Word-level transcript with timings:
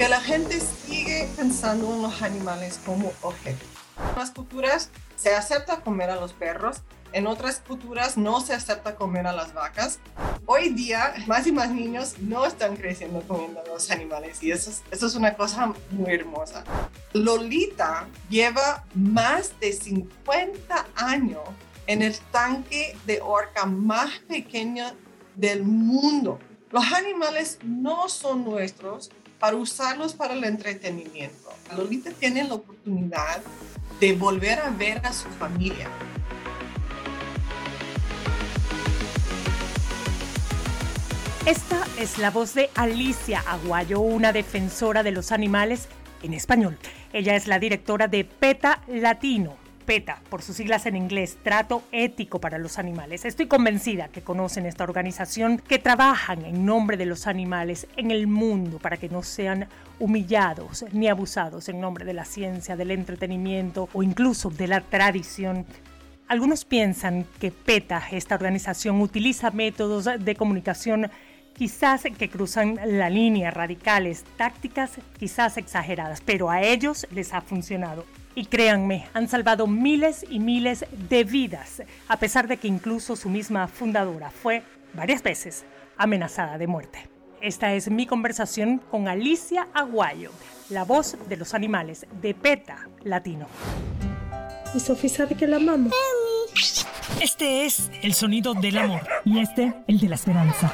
que 0.00 0.08
la 0.08 0.22
gente 0.22 0.58
sigue 0.60 1.28
pensando 1.36 1.92
en 1.92 2.00
los 2.00 2.22
animales 2.22 2.80
como 2.86 3.12
objetos. 3.20 3.68
En 3.98 4.18
las 4.18 4.30
culturas 4.30 4.88
se 5.16 5.34
acepta 5.34 5.82
comer 5.82 6.08
a 6.08 6.16
los 6.16 6.32
perros, 6.32 6.80
en 7.12 7.26
otras 7.26 7.60
culturas 7.60 8.16
no 8.16 8.40
se 8.40 8.54
acepta 8.54 8.96
comer 8.96 9.26
a 9.26 9.34
las 9.34 9.52
vacas. 9.52 9.98
Hoy 10.46 10.70
día, 10.70 11.12
más 11.26 11.46
y 11.46 11.52
más 11.52 11.70
niños 11.70 12.14
no 12.18 12.46
están 12.46 12.76
creciendo 12.76 13.20
comiendo 13.28 13.60
a 13.60 13.66
los 13.66 13.90
animales 13.90 14.42
y 14.42 14.52
eso 14.52 14.70
es, 14.70 14.82
eso 14.90 15.06
es 15.06 15.16
una 15.16 15.34
cosa 15.34 15.74
muy 15.90 16.14
hermosa. 16.14 16.64
Lolita 17.12 18.08
lleva 18.30 18.86
más 18.94 19.52
de 19.60 19.74
50 19.74 20.86
años 20.96 21.42
en 21.86 22.00
el 22.00 22.18
tanque 22.32 22.96
de 23.04 23.20
orca 23.20 23.66
más 23.66 24.20
pequeño 24.20 24.86
del 25.36 25.62
mundo. 25.62 26.38
Los 26.70 26.90
animales 26.90 27.58
no 27.64 28.08
son 28.08 28.44
nuestros 28.44 29.10
para 29.40 29.56
usarlos 29.56 30.12
para 30.12 30.34
el 30.34 30.44
entretenimiento. 30.44 31.50
Lolita 31.76 32.10
tiene 32.12 32.44
la 32.44 32.54
oportunidad 32.54 33.40
de 33.98 34.12
volver 34.12 34.60
a 34.60 34.70
ver 34.70 35.04
a 35.04 35.12
su 35.12 35.28
familia. 35.30 35.88
Esta 41.46 41.86
es 41.98 42.18
la 42.18 42.30
voz 42.30 42.54
de 42.54 42.68
Alicia 42.74 43.42
Aguayo, 43.46 44.00
una 44.00 44.32
defensora 44.32 45.02
de 45.02 45.10
los 45.10 45.32
animales 45.32 45.88
en 46.22 46.34
español. 46.34 46.78
Ella 47.12 47.34
es 47.34 47.46
la 47.46 47.58
directora 47.58 48.08
de 48.08 48.24
PETA 48.24 48.82
Latino. 48.88 49.56
PETA, 49.90 50.22
por 50.28 50.40
sus 50.40 50.54
siglas 50.54 50.86
en 50.86 50.94
inglés, 50.94 51.36
Trato 51.42 51.82
Ético 51.90 52.40
para 52.40 52.58
los 52.58 52.78
Animales. 52.78 53.24
Estoy 53.24 53.48
convencida 53.48 54.06
que 54.06 54.22
conocen 54.22 54.64
esta 54.64 54.84
organización 54.84 55.58
que 55.58 55.80
trabajan 55.80 56.44
en 56.44 56.64
nombre 56.64 56.96
de 56.96 57.06
los 57.06 57.26
animales 57.26 57.88
en 57.96 58.12
el 58.12 58.28
mundo 58.28 58.78
para 58.78 58.98
que 58.98 59.08
no 59.08 59.24
sean 59.24 59.66
humillados 59.98 60.84
ni 60.92 61.08
abusados 61.08 61.68
en 61.68 61.80
nombre 61.80 62.04
de 62.04 62.12
la 62.12 62.24
ciencia, 62.24 62.76
del 62.76 62.92
entretenimiento 62.92 63.88
o 63.92 64.04
incluso 64.04 64.48
de 64.48 64.68
la 64.68 64.80
tradición. 64.80 65.66
Algunos 66.28 66.64
piensan 66.64 67.26
que 67.40 67.50
PETA, 67.50 68.00
esta 68.12 68.36
organización, 68.36 69.00
utiliza 69.00 69.50
métodos 69.50 70.08
de 70.20 70.36
comunicación 70.36 71.10
quizás 71.52 72.04
que 72.16 72.30
cruzan 72.30 72.78
la 72.86 73.10
línea, 73.10 73.50
radicales, 73.50 74.22
tácticas 74.36 74.92
quizás 75.18 75.56
exageradas, 75.56 76.20
pero 76.20 76.48
a 76.48 76.62
ellos 76.62 77.08
les 77.10 77.34
ha 77.34 77.40
funcionado. 77.40 78.04
Y 78.34 78.46
créanme, 78.46 79.06
han 79.12 79.28
salvado 79.28 79.66
miles 79.66 80.24
y 80.28 80.38
miles 80.38 80.84
de 81.08 81.24
vidas, 81.24 81.82
a 82.08 82.16
pesar 82.18 82.46
de 82.46 82.58
que 82.58 82.68
incluso 82.68 83.16
su 83.16 83.28
misma 83.28 83.66
fundadora 83.66 84.30
fue 84.30 84.62
varias 84.94 85.22
veces 85.22 85.64
amenazada 85.96 86.56
de 86.56 86.66
muerte. 86.66 87.08
Esta 87.40 87.72
es 87.72 87.90
mi 87.90 88.06
conversación 88.06 88.78
con 88.90 89.08
Alicia 89.08 89.66
Aguayo, 89.74 90.30
la 90.68 90.84
voz 90.84 91.16
de 91.28 91.36
los 91.36 91.54
animales 91.54 92.06
de 92.20 92.34
PETA 92.34 92.88
Latino. 93.02 93.46
Y 94.74 94.80
Sofía 94.80 95.10
sabe 95.10 95.34
que 95.34 95.46
la 95.46 95.56
amamos. 95.56 95.92
Este 97.20 97.64
es 97.64 97.90
el 98.02 98.14
sonido 98.14 98.54
del 98.54 98.78
amor 98.78 99.06
y 99.24 99.40
este 99.40 99.74
el 99.88 99.98
de 99.98 100.08
la 100.08 100.14
esperanza. 100.14 100.72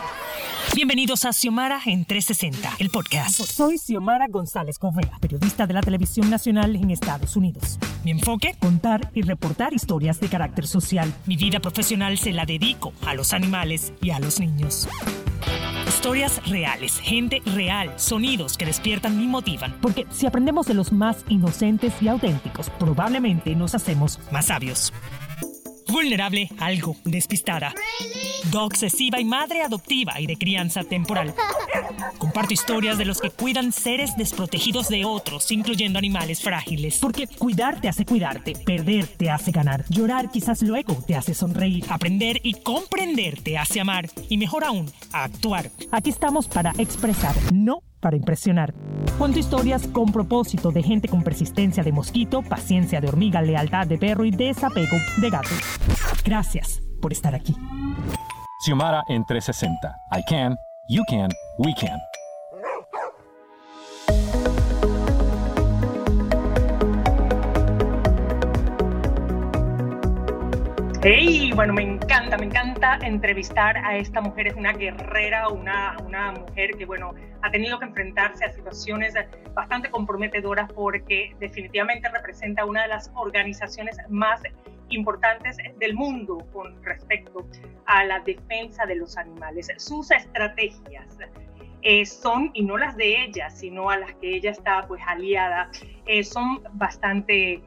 Bienvenidos 0.77 1.25
a 1.25 1.33
Xiomara 1.33 1.81
en 1.87 2.05
360, 2.05 2.77
el 2.81 2.91
podcast. 2.91 3.41
Soy 3.41 3.79
Xiomara 3.79 4.27
González 4.29 4.79
Correa, 4.79 5.17
periodista 5.23 5.67
de 5.67 5.73
la 5.73 5.81
televisión 5.81 6.29
nacional 6.29 6.77
en 6.77 6.91
Estados 6.91 7.35
Unidos. 7.35 7.79
Mi 8.05 8.11
enfoque, 8.11 8.55
contar 8.61 9.11
y 9.15 9.23
reportar 9.23 9.73
historias 9.73 10.21
de 10.21 10.29
carácter 10.29 10.67
social. 10.67 11.11
Mi 11.25 11.39
vida 11.39 11.61
profesional 11.61 12.19
se 12.19 12.33
la 12.33 12.45
dedico 12.45 12.93
a 13.07 13.15
los 13.15 13.33
animales 13.33 13.95
y 14.03 14.11
a 14.11 14.21
los 14.21 14.39
niños. 14.39 14.87
Historias 15.89 16.47
reales, 16.47 16.99
gente 16.99 17.41
real, 17.47 17.95
sonidos 17.97 18.59
que 18.59 18.67
despiertan 18.67 19.19
y 19.19 19.27
motivan. 19.27 19.79
Porque 19.81 20.07
si 20.11 20.27
aprendemos 20.27 20.67
de 20.67 20.75
los 20.75 20.93
más 20.93 21.25
inocentes 21.31 21.95
y 22.03 22.09
auténticos, 22.09 22.69
probablemente 22.69 23.55
nos 23.55 23.75
hacemos 23.75 24.21
más 24.31 24.49
sabios 24.49 24.93
vulnerable, 25.89 26.49
algo 26.59 26.97
despistada. 27.05 27.75
obsesiva 28.55 29.21
y 29.21 29.25
madre 29.25 29.63
adoptiva 29.63 30.19
y 30.21 30.27
de 30.27 30.37
crianza 30.37 30.83
temporal. 30.83 31.35
Comparto 32.19 32.55
historias 32.55 32.97
de 32.97 33.05
los 33.05 33.21
que 33.21 33.31
cuidan 33.31 33.73
seres 33.73 34.17
desprotegidos 34.17 34.89
de 34.89 35.05
otros, 35.05 35.51
incluyendo 35.51 35.99
animales 35.99 36.41
frágiles. 36.41 36.99
Porque 36.99 37.27
cuidar 37.27 37.81
te 37.81 37.89
hace 37.89 38.05
cuidarte, 38.05 38.55
perder 38.65 39.07
te 39.07 39.31
hace 39.31 39.51
ganar, 39.51 39.85
llorar 39.89 40.31
quizás 40.31 40.63
luego 40.63 40.95
te 41.07 41.17
hace 41.17 41.35
sonreír, 41.35 41.85
aprender 41.89 42.41
y 42.43 42.55
comprender 42.55 43.43
te 43.43 43.59
hace 43.59 43.81
amar 43.81 44.09
y 44.29 44.39
mejor 44.39 44.65
aún, 44.65 44.91
actuar. 45.13 45.71
Aquí 45.91 46.11
estamos 46.11 46.49
para 46.49 46.73
expresar, 46.79 47.35
no 47.53 47.83
para 48.01 48.17
impresionar. 48.17 48.75
Cuento 49.19 49.39
historias 49.39 49.87
con 49.89 50.13
propósito 50.13 50.71
de 50.71 50.83
gente 50.83 51.09
con 51.09 51.23
persistencia 51.23 51.83
de 51.83 51.93
mosquito, 51.93 52.43
paciencia 52.43 53.01
de 53.01 53.09
hormiga, 53.09 53.43
lealtad 53.43 53.87
de 53.87 53.99
perro 53.99 54.25
y 54.25 54.31
desapego 54.31 54.97
de 55.19 55.31
gato. 55.31 55.51
Gracias 56.25 56.83
por 57.01 57.13
estar 57.13 57.35
aquí. 57.35 57.55
Xiomara 58.65 59.03
en 59.09 59.25
360. 59.25 59.97
I 60.13 60.23
can, 60.29 60.57
you 60.89 61.03
can, 61.09 61.31
we 61.59 61.75
can. 61.75 61.99
Hey, 71.03 71.46
bueno, 71.57 71.73
me 71.73 71.83
encanta, 71.83 72.37
me 72.37 72.45
encanta 72.45 72.99
entrevistar 73.01 73.79
a 73.79 73.97
esta 73.97 74.21
mujer. 74.21 74.49
Es 74.49 74.57
una 74.57 74.75
guerrera, 74.75 75.49
una, 75.49 75.97
una 76.05 76.33
mujer 76.33 76.73
que, 76.77 76.85
bueno, 76.85 77.15
ha 77.41 77.51
tenido 77.51 77.79
que 77.79 77.87
enfrentarse 77.87 78.45
a 78.45 78.53
situaciones 78.53 79.15
bastante 79.55 79.91
comprometedoras 79.91 80.71
porque 80.75 81.35
definitivamente 81.41 82.11
representa 82.11 82.67
una 82.67 82.83
de 82.83 82.89
las 82.89 83.11
organizaciones 83.15 83.97
más 84.11 84.43
importantes 84.91 85.57
del 85.79 85.95
mundo 85.95 86.47
con 86.53 86.85
respecto 86.85 87.49
a 87.87 88.05
la 88.05 88.21
defensa 88.21 88.85
de 88.85 88.97
los 88.97 89.17
animales. 89.17 89.73
Sus 89.79 90.11
estrategias 90.11 91.17
eh, 91.81 92.05
son, 92.05 92.51
y 92.53 92.65
no 92.65 92.77
las 92.77 92.99
de 92.99 93.25
ella, 93.25 93.49
sino 93.49 93.89
a 93.89 93.97
las 93.97 94.13
que 94.17 94.37
ella 94.37 94.51
está 94.51 94.87
pues 94.87 95.01
aliada, 95.07 95.71
eh, 96.05 96.23
son 96.23 96.63
bastante 96.75 97.63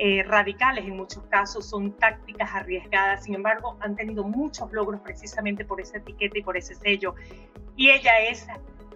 eh, 0.00 0.22
radicales 0.22 0.84
en 0.84 0.96
muchos 0.96 1.24
casos, 1.24 1.66
son 1.66 1.90
tácticas 1.92 2.54
arriesgadas, 2.54 3.24
sin 3.24 3.34
embargo 3.34 3.76
han 3.80 3.96
tenido 3.96 4.22
muchos 4.22 4.72
logros 4.72 5.00
precisamente 5.00 5.64
por 5.64 5.80
esa 5.80 5.98
etiqueta 5.98 6.38
y 6.38 6.42
por 6.42 6.56
ese 6.56 6.76
sello. 6.76 7.16
Y 7.74 7.90
ella 7.90 8.20
es 8.20 8.46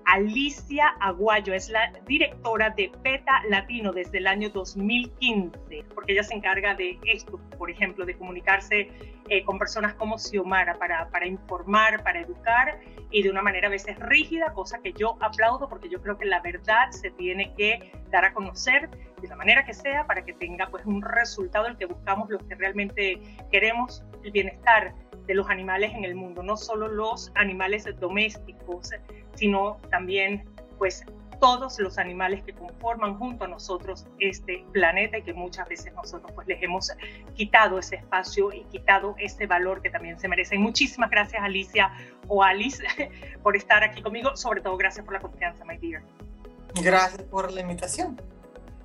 Alicia 0.06 0.88
Aguayo, 1.00 1.54
es 1.54 1.68
la 1.68 1.92
directora 2.06 2.70
de 2.70 2.90
PETA 3.02 3.42
Latino 3.48 3.92
desde 3.92 4.18
el 4.18 4.26
año 4.26 4.50
2015, 4.50 5.84
porque 5.94 6.12
ella 6.12 6.22
se 6.22 6.34
encarga 6.34 6.74
de 6.74 6.98
esto, 7.04 7.40
por 7.58 7.70
ejemplo, 7.70 8.04
de 8.04 8.16
comunicarse 8.16 8.90
eh, 9.28 9.44
con 9.44 9.58
personas 9.58 9.94
como 9.94 10.18
Xiomara 10.18 10.78
para, 10.78 11.08
para 11.10 11.26
informar, 11.26 12.02
para 12.02 12.20
educar 12.20 12.80
y 13.10 13.22
de 13.22 13.30
una 13.30 13.42
manera 13.42 13.68
a 13.68 13.70
veces 13.70 13.98
rígida, 13.98 14.52
cosa 14.52 14.80
que 14.82 14.92
yo 14.92 15.16
aplaudo 15.20 15.68
porque 15.68 15.88
yo 15.88 16.02
creo 16.02 16.18
que 16.18 16.24
la 16.24 16.40
verdad 16.40 16.90
se 16.90 17.10
tiene 17.12 17.54
que 17.54 17.92
dar 18.10 18.24
a 18.24 18.32
conocer 18.32 18.90
de 19.20 19.28
la 19.28 19.36
manera 19.36 19.64
que 19.64 19.74
sea 19.74 20.06
para 20.06 20.24
que 20.24 20.32
tenga 20.32 20.68
pues 20.68 20.84
un 20.84 21.02
resultado 21.02 21.66
el 21.66 21.76
que 21.76 21.86
buscamos 21.86 22.28
los 22.30 22.42
que 22.44 22.54
realmente 22.56 23.20
queremos 23.50 24.02
el 24.24 24.32
bienestar 24.32 24.94
de 25.26 25.34
los 25.34 25.48
animales 25.48 25.92
en 25.94 26.04
el 26.04 26.14
mundo, 26.14 26.42
no 26.42 26.56
solo 26.56 26.88
los 26.88 27.30
animales 27.36 27.86
domésticos, 28.00 28.90
sino 29.34 29.78
también 29.90 30.44
pues 30.78 31.04
todos 31.42 31.80
los 31.80 31.98
animales 31.98 32.44
que 32.44 32.52
conforman 32.52 33.18
junto 33.18 33.44
a 33.44 33.48
nosotros 33.48 34.06
este 34.20 34.64
planeta 34.72 35.18
y 35.18 35.22
que 35.22 35.32
muchas 35.32 35.68
veces 35.68 35.92
nosotros 35.92 36.30
pues 36.36 36.46
les 36.46 36.62
hemos 36.62 36.92
quitado 37.34 37.80
ese 37.80 37.96
espacio 37.96 38.52
y 38.52 38.62
quitado 38.66 39.16
ese 39.18 39.48
valor 39.48 39.82
que 39.82 39.90
también 39.90 40.20
se 40.20 40.28
merecen. 40.28 40.62
Muchísimas 40.62 41.10
gracias 41.10 41.42
Alicia 41.42 41.92
o 42.28 42.44
Alice 42.44 42.84
por 43.42 43.56
estar 43.56 43.82
aquí 43.82 44.02
conmigo, 44.02 44.36
sobre 44.36 44.60
todo 44.60 44.76
gracias 44.76 45.04
por 45.04 45.14
la 45.14 45.20
confianza, 45.20 45.64
my 45.64 45.76
dear. 45.78 46.02
Gracias 46.80 47.24
por 47.24 47.50
la 47.50 47.60
invitación. 47.60 48.20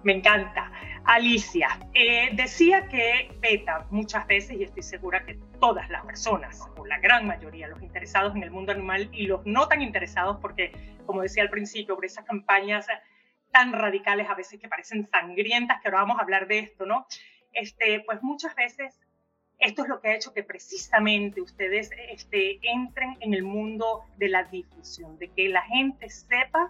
Me 0.01 0.13
encanta. 0.13 0.71
Alicia, 1.07 1.79
eh, 1.93 2.31
decía 2.33 2.87
que 2.89 3.31
PETA 3.41 3.87
muchas 3.91 4.27
veces, 4.27 4.57
y 4.59 4.63
estoy 4.63 4.83
segura 4.83 5.25
que 5.25 5.39
todas 5.59 5.89
las 5.89 6.05
personas, 6.05 6.61
o 6.75 6.85
la 6.85 6.99
gran 6.99 7.25
mayoría, 7.25 7.69
los 7.69 7.81
interesados 7.81 8.35
en 8.35 8.43
el 8.43 8.51
mundo 8.51 8.73
animal 8.73 9.09
y 9.13 9.25
los 9.25 9.45
no 9.45 9.69
tan 9.69 9.81
interesados, 9.81 10.37
porque 10.41 10.73
como 11.05 11.21
decía 11.21 11.43
al 11.43 11.49
principio, 11.49 11.95
por 11.95 12.03
esas 12.03 12.25
campañas 12.25 12.87
tan 13.51 13.71
radicales, 13.71 14.29
a 14.29 14.35
veces 14.35 14.59
que 14.59 14.67
parecen 14.67 15.07
sangrientas, 15.09 15.81
que 15.81 15.87
ahora 15.87 16.01
vamos 16.01 16.19
a 16.19 16.23
hablar 16.23 16.45
de 16.45 16.59
esto, 16.59 16.85
¿no? 16.85 17.07
Este, 17.53 18.01
pues 18.01 18.21
muchas 18.21 18.53
veces 18.55 18.99
esto 19.59 19.83
es 19.83 19.87
lo 19.87 20.01
que 20.01 20.09
ha 20.09 20.15
hecho 20.15 20.33
que 20.33 20.43
precisamente 20.43 21.41
ustedes 21.41 21.89
este, 22.09 22.59
entren 22.61 23.15
en 23.21 23.33
el 23.33 23.43
mundo 23.43 24.03
de 24.17 24.27
la 24.27 24.43
difusión, 24.43 25.17
de 25.19 25.29
que 25.29 25.47
la 25.47 25.61
gente 25.61 26.09
sepa 26.09 26.69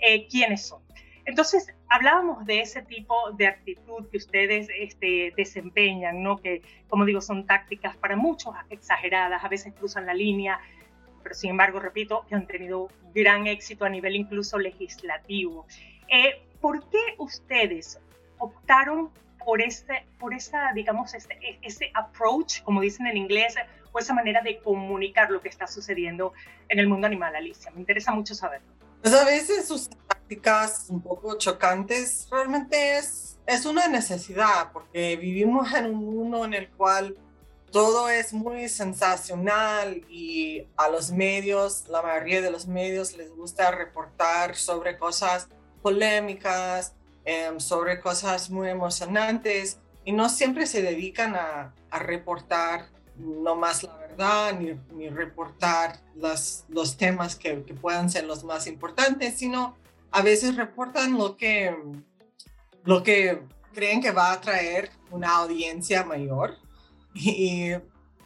eh, 0.00 0.26
quiénes 0.26 0.66
son. 0.66 0.82
Entonces, 1.26 1.74
hablábamos 1.88 2.46
de 2.46 2.60
ese 2.60 2.82
tipo 2.82 3.32
de 3.32 3.48
actitud 3.48 4.08
que 4.10 4.16
ustedes 4.16 4.68
este, 4.78 5.34
desempeñan, 5.36 6.22
¿no? 6.22 6.38
Que, 6.38 6.62
como 6.88 7.04
digo, 7.04 7.20
son 7.20 7.46
tácticas 7.46 7.96
para 7.96 8.14
muchos 8.14 8.54
exageradas, 8.70 9.44
a 9.44 9.48
veces 9.48 9.74
cruzan 9.74 10.06
la 10.06 10.14
línea, 10.14 10.60
pero 11.24 11.34
sin 11.34 11.50
embargo, 11.50 11.80
repito, 11.80 12.24
que 12.28 12.36
han 12.36 12.46
tenido 12.46 12.88
gran 13.12 13.48
éxito 13.48 13.84
a 13.84 13.88
nivel 13.88 14.14
incluso 14.14 14.56
legislativo. 14.56 15.66
Eh, 16.08 16.42
¿Por 16.60 16.88
qué 16.88 17.16
ustedes 17.18 17.98
optaron 18.38 19.10
por, 19.44 19.60
ese, 19.60 20.06
por 20.20 20.32
esa, 20.32 20.72
digamos, 20.74 21.12
este, 21.14 21.58
ese 21.62 21.90
approach, 21.94 22.62
como 22.62 22.80
dicen 22.80 23.08
en 23.08 23.16
inglés, 23.16 23.56
o 23.90 23.98
esa 23.98 24.14
manera 24.14 24.42
de 24.42 24.58
comunicar 24.58 25.32
lo 25.32 25.40
que 25.40 25.48
está 25.48 25.66
sucediendo 25.66 26.32
en 26.68 26.78
el 26.78 26.86
mundo 26.86 27.08
animal, 27.08 27.34
Alicia? 27.34 27.72
Me 27.72 27.80
interesa 27.80 28.12
mucho 28.12 28.36
saberlo. 28.36 28.68
Pues 29.02 29.12
a 29.12 29.24
veces 29.24 29.66
sus 29.66 29.88
prácticas 30.26 30.86
un 30.88 31.00
poco 31.00 31.38
chocantes 31.38 32.26
realmente 32.30 32.98
es, 32.98 33.38
es 33.46 33.64
una 33.64 33.86
necesidad, 33.86 34.72
porque 34.72 35.16
vivimos 35.16 35.72
en 35.72 35.86
un 35.86 36.04
mundo 36.04 36.44
en 36.44 36.54
el 36.54 36.68
cual 36.70 37.16
todo 37.70 38.08
es 38.08 38.32
muy 38.32 38.68
sensacional 38.68 40.02
y 40.10 40.66
a 40.76 40.88
los 40.88 41.12
medios, 41.12 41.84
la 41.88 42.02
mayoría 42.02 42.40
de 42.42 42.50
los 42.50 42.66
medios 42.66 43.16
les 43.16 43.30
gusta 43.36 43.70
reportar 43.70 44.56
sobre 44.56 44.98
cosas 44.98 45.48
polémicas, 45.80 46.94
em, 47.24 47.60
sobre 47.60 48.00
cosas 48.00 48.50
muy 48.50 48.68
emocionantes 48.68 49.78
y 50.04 50.10
no 50.10 50.28
siempre 50.28 50.66
se 50.66 50.82
dedican 50.82 51.36
a, 51.36 51.72
a 51.90 51.98
reportar 52.00 52.88
no 53.16 53.54
más 53.54 53.82
la 53.84 53.96
verdad 53.96 54.58
ni, 54.58 54.78
ni 54.94 55.08
reportar 55.08 56.00
los, 56.16 56.64
los 56.68 56.96
temas 56.96 57.36
que, 57.36 57.62
que, 57.62 57.74
puedan 57.74 58.10
ser 58.10 58.24
los 58.24 58.44
más 58.44 58.66
importantes, 58.66 59.38
sino 59.38 59.76
a 60.10 60.22
veces 60.22 60.56
reportan 60.56 61.16
lo 61.16 61.36
que, 61.36 61.74
lo 62.84 63.02
que 63.02 63.42
creen 63.74 64.00
que 64.00 64.10
va 64.10 64.30
a 64.30 64.34
atraer 64.34 64.90
una 65.10 65.36
audiencia 65.36 66.04
mayor 66.04 66.56
y 67.14 67.72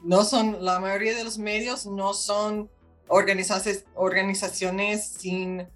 no 0.03 0.25
son, 0.25 0.65
la 0.65 0.79
mayoría 0.81 1.15
de 1.17 1.25
los 1.25 1.39
medios 1.39 1.87
no 1.87 2.15
son 2.15 2.71
organizaciones, 3.09 3.85
organizaciones 3.95 5.07
sin 5.07 5.67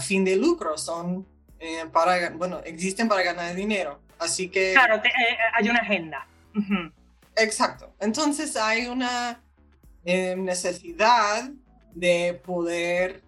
fin 0.00 0.24
de 0.24 0.36
lucro, 0.36 0.76
son 0.78 1.26
eh, 1.58 1.86
para, 1.92 2.30
bueno, 2.30 2.60
existen 2.64 3.08
para 3.08 3.22
ganar 3.22 3.54
dinero. 3.54 4.00
Así 4.18 4.48
que... 4.48 4.72
Claro, 4.72 4.96
eh, 4.96 5.10
hay 5.54 5.68
una 5.68 5.78
agenda. 5.80 6.26
Exacto. 7.36 7.94
Entonces 8.00 8.56
hay 8.56 8.86
una 8.86 9.40
eh, 10.04 10.36
necesidad 10.36 11.50
de 11.94 12.40
poder 12.44 13.22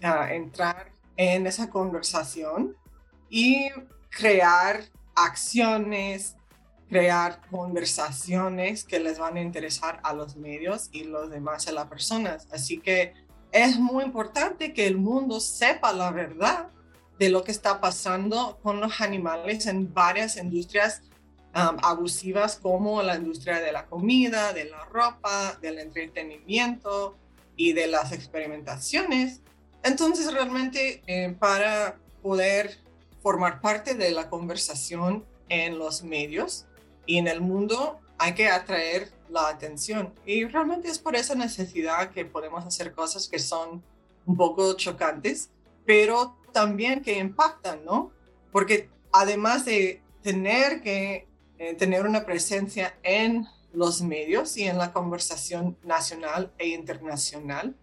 entrar 0.00 0.93
en 1.16 1.46
esa 1.46 1.70
conversación 1.70 2.76
y 3.28 3.70
crear 4.10 4.84
acciones, 5.14 6.36
crear 6.88 7.40
conversaciones 7.50 8.84
que 8.84 9.00
les 9.00 9.18
van 9.18 9.36
a 9.36 9.40
interesar 9.40 10.00
a 10.02 10.12
los 10.12 10.36
medios 10.36 10.88
y 10.92 11.04
los 11.04 11.30
demás 11.30 11.66
a 11.68 11.72
las 11.72 11.86
personas. 11.86 12.46
Así 12.52 12.78
que 12.78 13.14
es 13.52 13.78
muy 13.78 14.04
importante 14.04 14.72
que 14.72 14.86
el 14.86 14.96
mundo 14.96 15.40
sepa 15.40 15.92
la 15.92 16.10
verdad 16.10 16.68
de 17.18 17.28
lo 17.28 17.44
que 17.44 17.52
está 17.52 17.80
pasando 17.80 18.58
con 18.62 18.80
los 18.80 19.00
animales 19.00 19.66
en 19.66 19.92
varias 19.94 20.36
industrias 20.36 21.02
um, 21.54 21.76
abusivas 21.82 22.56
como 22.56 23.02
la 23.02 23.16
industria 23.16 23.60
de 23.60 23.72
la 23.72 23.86
comida, 23.86 24.52
de 24.52 24.64
la 24.64 24.84
ropa, 24.86 25.56
del 25.62 25.78
entretenimiento 25.78 27.16
y 27.56 27.72
de 27.72 27.86
las 27.86 28.12
experimentaciones. 28.12 29.40
Entonces 29.84 30.32
realmente 30.32 31.02
eh, 31.06 31.36
para 31.38 31.96
poder 32.22 32.78
formar 33.22 33.60
parte 33.60 33.94
de 33.94 34.10
la 34.10 34.28
conversación 34.28 35.24
en 35.48 35.78
los 35.78 36.02
medios 36.02 36.66
y 37.06 37.18
en 37.18 37.28
el 37.28 37.40
mundo 37.40 38.00
hay 38.18 38.34
que 38.34 38.48
atraer 38.48 39.12
la 39.28 39.48
atención. 39.48 40.12
Y 40.24 40.44
realmente 40.44 40.88
es 40.88 40.98
por 40.98 41.14
esa 41.16 41.34
necesidad 41.34 42.10
que 42.10 42.24
podemos 42.24 42.64
hacer 42.64 42.92
cosas 42.92 43.28
que 43.28 43.38
son 43.38 43.82
un 44.26 44.36
poco 44.36 44.74
chocantes, 44.74 45.50
pero 45.84 46.36
también 46.52 47.02
que 47.02 47.18
impactan, 47.18 47.84
¿no? 47.84 48.10
Porque 48.52 48.88
además 49.12 49.64
de 49.64 50.02
tener 50.22 50.80
que 50.80 51.28
eh, 51.58 51.74
tener 51.74 52.06
una 52.06 52.24
presencia 52.24 52.96
en 53.02 53.46
los 53.72 54.02
medios 54.02 54.56
y 54.56 54.64
en 54.64 54.78
la 54.78 54.92
conversación 54.92 55.76
nacional 55.82 56.52
e 56.58 56.68
internacional, 56.68 57.76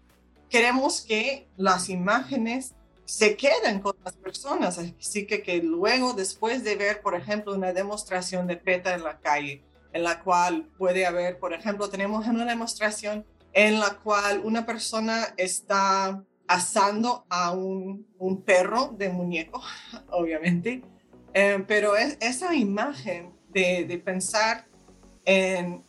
queremos 0.52 1.00
que 1.00 1.48
las 1.56 1.88
imágenes 1.88 2.74
se 3.06 3.36
queden 3.36 3.80
con 3.80 3.96
las 4.04 4.14
personas, 4.16 4.78
así 4.78 5.26
que, 5.26 5.42
que 5.42 5.62
luego, 5.62 6.12
después 6.12 6.62
de 6.62 6.76
ver, 6.76 7.00
por 7.00 7.14
ejemplo, 7.14 7.54
una 7.54 7.72
demostración 7.72 8.46
de 8.46 8.58
PETA 8.58 8.94
en 8.94 9.02
la 9.02 9.18
calle, 9.18 9.64
en 9.94 10.02
la 10.02 10.22
cual 10.22 10.68
puede 10.76 11.06
haber, 11.06 11.38
por 11.38 11.54
ejemplo, 11.54 11.88
tenemos 11.88 12.26
una 12.26 12.44
demostración 12.44 13.24
en 13.54 13.80
la 13.80 13.98
cual 14.00 14.42
una 14.44 14.66
persona 14.66 15.32
está 15.38 16.22
asando 16.46 17.24
a 17.30 17.52
un, 17.52 18.06
perro 18.44 18.94
de 18.98 19.08
muñeco, 19.08 19.62
obviamente, 20.10 20.82
eh, 21.32 21.64
pero 21.66 21.96
es, 21.96 22.18
esa 22.20 22.54
imagen 22.54 23.32
de 23.48 24.02
pensar 24.04 24.66
en, 25.24 25.82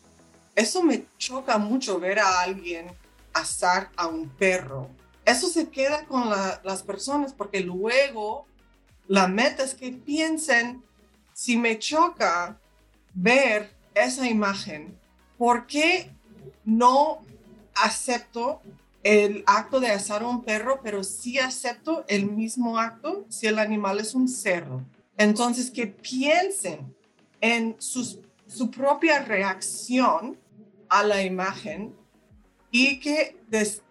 eso 0.56 0.84
me 0.84 1.06
choca 1.18 1.58
mucho 1.58 2.00
ver 2.00 2.20
a 2.20 2.42
alguien 2.42 2.88
asar 3.34 3.90
a 3.96 4.08
un 4.08 4.30
perro. 4.30 4.90
Eso 5.26 5.48
se 5.48 5.70
queda 5.70 6.06
con 6.06 6.30
las 6.30 6.84
personas 6.84 7.34
porque 7.34 7.62
luego 7.62 8.46
la 9.08 9.28
meta 9.28 9.64
es 9.64 9.74
que 9.74 9.92
piensen, 9.92 10.84
si 11.34 11.58
me 11.58 11.80
choca 11.80 12.60
ver 13.14 13.74
esa 13.94 14.28
imagen, 14.28 14.98
¿por 15.38 15.66
qué 15.66 16.12
no 16.66 17.22
acepto 17.76 18.62
el 19.04 19.44
acto 19.46 19.80
de 19.80 19.92
asar 19.92 20.24
a 20.24 20.28
un 20.28 20.44
perro, 20.44 20.80
pero 20.84 21.04
sí 21.04 21.40
acepto 21.40 22.06
el 22.08 22.30
mismo 22.30 22.78
acto 22.78 23.26
si 23.30 23.48
el 23.48 23.60
animal 23.60 24.00
es 24.00 24.16
un 24.16 24.28
cerdo? 24.28 24.82
Entonces, 25.18 25.70
que 25.70 25.88
piensen 25.88 26.96
en 27.40 27.76
su 27.80 28.72
propia 28.72 29.24
reacción 29.24 30.38
a 30.90 31.04
la 31.04 31.24
imagen 31.24 31.96
y 32.76 33.00
que 33.00 33.38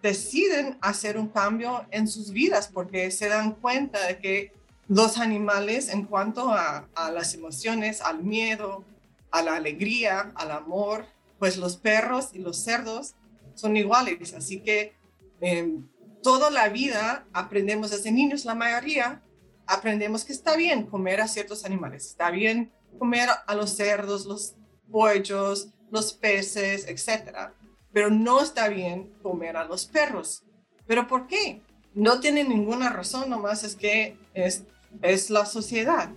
deciden 0.01 0.77
hacer 0.81 1.17
un 1.17 1.29
cambio 1.29 1.85
en 1.89 2.05
sus 2.05 2.31
vidas 2.31 2.67
porque 2.67 3.11
se 3.11 3.29
dan 3.29 3.53
cuenta 3.53 4.05
de 4.07 4.17
que 4.17 4.51
los 4.89 5.19
animales 5.19 5.87
en 5.87 6.03
cuanto 6.03 6.49
a, 6.51 6.85
las 7.13 7.33
emociones, 7.33 8.01
al 8.01 8.21
miedo, 8.25 8.83
a 9.31 9.41
la 9.41 9.55
alegría, 9.55 10.33
al 10.35 10.51
amor, 10.51 11.05
pues 11.39 11.55
los 11.55 11.77
perros 11.77 12.31
y 12.33 12.39
los 12.39 12.57
cerdos 12.57 13.15
son 13.53 13.77
iguales. 13.77 14.33
Así 14.33 14.59
que 14.59 14.93
em, 15.39 15.87
toda 16.21 16.51
la 16.51 16.67
vida 16.67 17.25
aprendemos 17.31 17.91
desde 17.91 18.11
niños, 18.11 18.43
la 18.43 18.53
mayoría, 18.53 19.21
aprendemos 19.65 20.25
que 20.25 20.33
está 20.33 20.57
bien 20.57 20.87
comer 20.87 21.21
a 21.21 21.29
ciertos 21.29 21.63
animales, 21.63 22.05
está 22.07 22.31
bien 22.31 22.69
comer 22.99 23.29
a 23.47 23.55
los 23.55 23.77
cerdos, 23.77 24.25
los 24.25 24.55
pollos, 24.91 25.69
los 25.89 26.11
peces, 26.11 26.85
etcétera 26.85 27.53
pero 27.93 28.09
no 28.09 28.41
está 28.41 28.67
bien 28.67 29.13
comer 29.21 29.55
a 29.55 29.65
los 29.65 29.85
perros. 29.85 30.43
¿Pero 30.87 31.07
por 31.07 31.27
qué? 31.27 31.61
No 31.93 32.19
tiene 32.19 32.43
ninguna 32.43 32.89
razón, 32.89 33.29
nomás 33.29 33.63
es 33.63 33.75
que 33.75 34.17
es, 34.33 34.65
es 35.01 35.29
la 35.29 35.45
sociedad. 35.45 36.09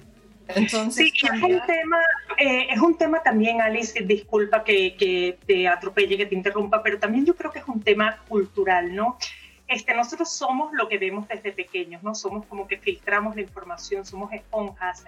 Entonces, 0.49 1.11
sí, 1.13 1.27
es, 1.27 1.43
un 1.43 1.61
tema, 1.67 1.99
eh, 2.39 2.69
es 2.71 2.81
un 2.81 2.97
tema 2.97 3.23
también, 3.23 3.61
Alice, 3.61 4.01
disculpa 4.03 4.63
que, 4.65 4.97
que, 4.97 5.39
te 5.47 5.67
atropelle, 5.69 6.17
que 6.17 6.27
te 6.27 6.35
interrumpa, 6.35 6.83
pero 6.83 6.99
también 6.99 7.27
yo 7.27 7.35
creo 7.35 7.51
que 7.51 7.59
es 7.59 7.67
un 7.67 7.83
tema 7.83 8.19
cultural, 8.29 8.95
¿no? 8.95 9.19
Este, 9.67 9.95
nosotros 9.95 10.31
somos 10.31 10.73
lo 10.73 10.89
que 10.89 10.99
vemos 10.99 11.27
desde 11.27 11.53
pequeños, 11.53 12.03
¿no? 12.03 12.15
Somos 12.15 12.47
como 12.47 12.69
que 12.69 12.79
filtramos 12.79 13.35
la 13.35 13.43
información, 13.43 14.07
somos 14.07 14.33
esponjas. 14.33 15.05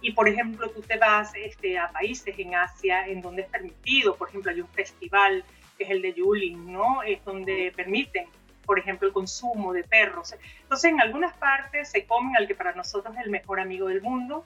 Y, 0.00 0.12
por 0.12 0.28
ejemplo, 0.28 0.68
tú 0.70 0.82
te 0.82 0.98
vas 0.98 1.32
este, 1.36 1.78
a 1.78 1.92
países 1.92 2.36
en 2.36 2.56
Asia 2.56 3.06
en 3.06 3.22
donde 3.22 3.42
es 3.42 3.48
permitido, 3.48 4.16
por 4.16 4.28
ejemplo, 4.28 4.50
hay 4.50 4.60
un 4.60 4.68
festival 4.68 5.44
que 5.76 5.84
es 5.84 5.90
el 5.90 6.02
de 6.02 6.14
Yulin, 6.14 6.72
¿no? 6.72 7.02
Es 7.02 7.24
donde 7.24 7.72
permiten, 7.74 8.26
por 8.64 8.78
ejemplo, 8.78 9.08
el 9.08 9.14
consumo 9.14 9.72
de 9.72 9.84
perros. 9.84 10.34
Entonces, 10.62 10.90
en 10.90 11.00
algunas 11.00 11.34
partes 11.34 11.90
se 11.90 12.06
comen 12.06 12.36
al 12.36 12.46
que 12.46 12.54
para 12.54 12.72
nosotros 12.72 13.14
es 13.16 13.24
el 13.24 13.30
mejor 13.30 13.60
amigo 13.60 13.88
del 13.88 14.02
mundo, 14.02 14.44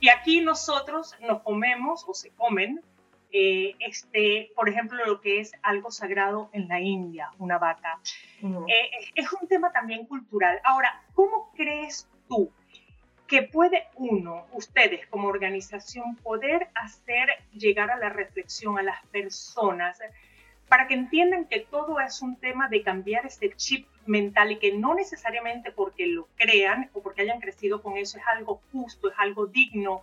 y 0.00 0.08
aquí 0.08 0.40
nosotros 0.40 1.14
nos 1.20 1.42
comemos 1.42 2.04
o 2.06 2.14
se 2.14 2.30
comen, 2.30 2.82
eh, 3.32 3.74
este, 3.80 4.52
por 4.54 4.68
ejemplo, 4.68 5.04
lo 5.04 5.20
que 5.20 5.40
es 5.40 5.52
algo 5.62 5.90
sagrado 5.90 6.50
en 6.52 6.68
la 6.68 6.80
India, 6.80 7.30
una 7.38 7.58
vaca. 7.58 7.98
Eh, 8.42 8.90
es 9.14 9.32
un 9.32 9.48
tema 9.48 9.72
también 9.72 10.06
cultural. 10.06 10.60
Ahora, 10.64 11.02
¿cómo 11.14 11.50
crees 11.56 12.08
tú 12.28 12.52
que 13.26 13.42
puede 13.42 13.88
uno, 13.96 14.46
ustedes 14.52 15.06
como 15.08 15.28
organización, 15.28 16.16
poder 16.16 16.68
hacer 16.74 17.28
llegar 17.52 17.90
a 17.90 17.98
la 17.98 18.08
reflexión 18.08 18.78
a 18.78 18.82
las 18.82 19.04
personas 19.06 19.98
para 20.68 20.88
que 20.88 20.94
entiendan 20.94 21.46
que 21.46 21.60
todo 21.60 22.00
es 22.00 22.22
un 22.22 22.36
tema 22.36 22.68
de 22.68 22.82
cambiar 22.82 23.24
este 23.26 23.54
chip 23.56 23.86
mental 24.06 24.52
y 24.52 24.58
que 24.58 24.72
no 24.72 24.94
necesariamente 24.94 25.70
porque 25.70 26.06
lo 26.06 26.28
crean 26.36 26.90
o 26.92 27.02
porque 27.02 27.22
hayan 27.22 27.40
crecido 27.40 27.82
con 27.82 27.96
eso 27.96 28.18
es 28.18 28.24
algo 28.26 28.60
justo, 28.72 29.10
es 29.10 29.14
algo 29.18 29.46
digno, 29.46 30.02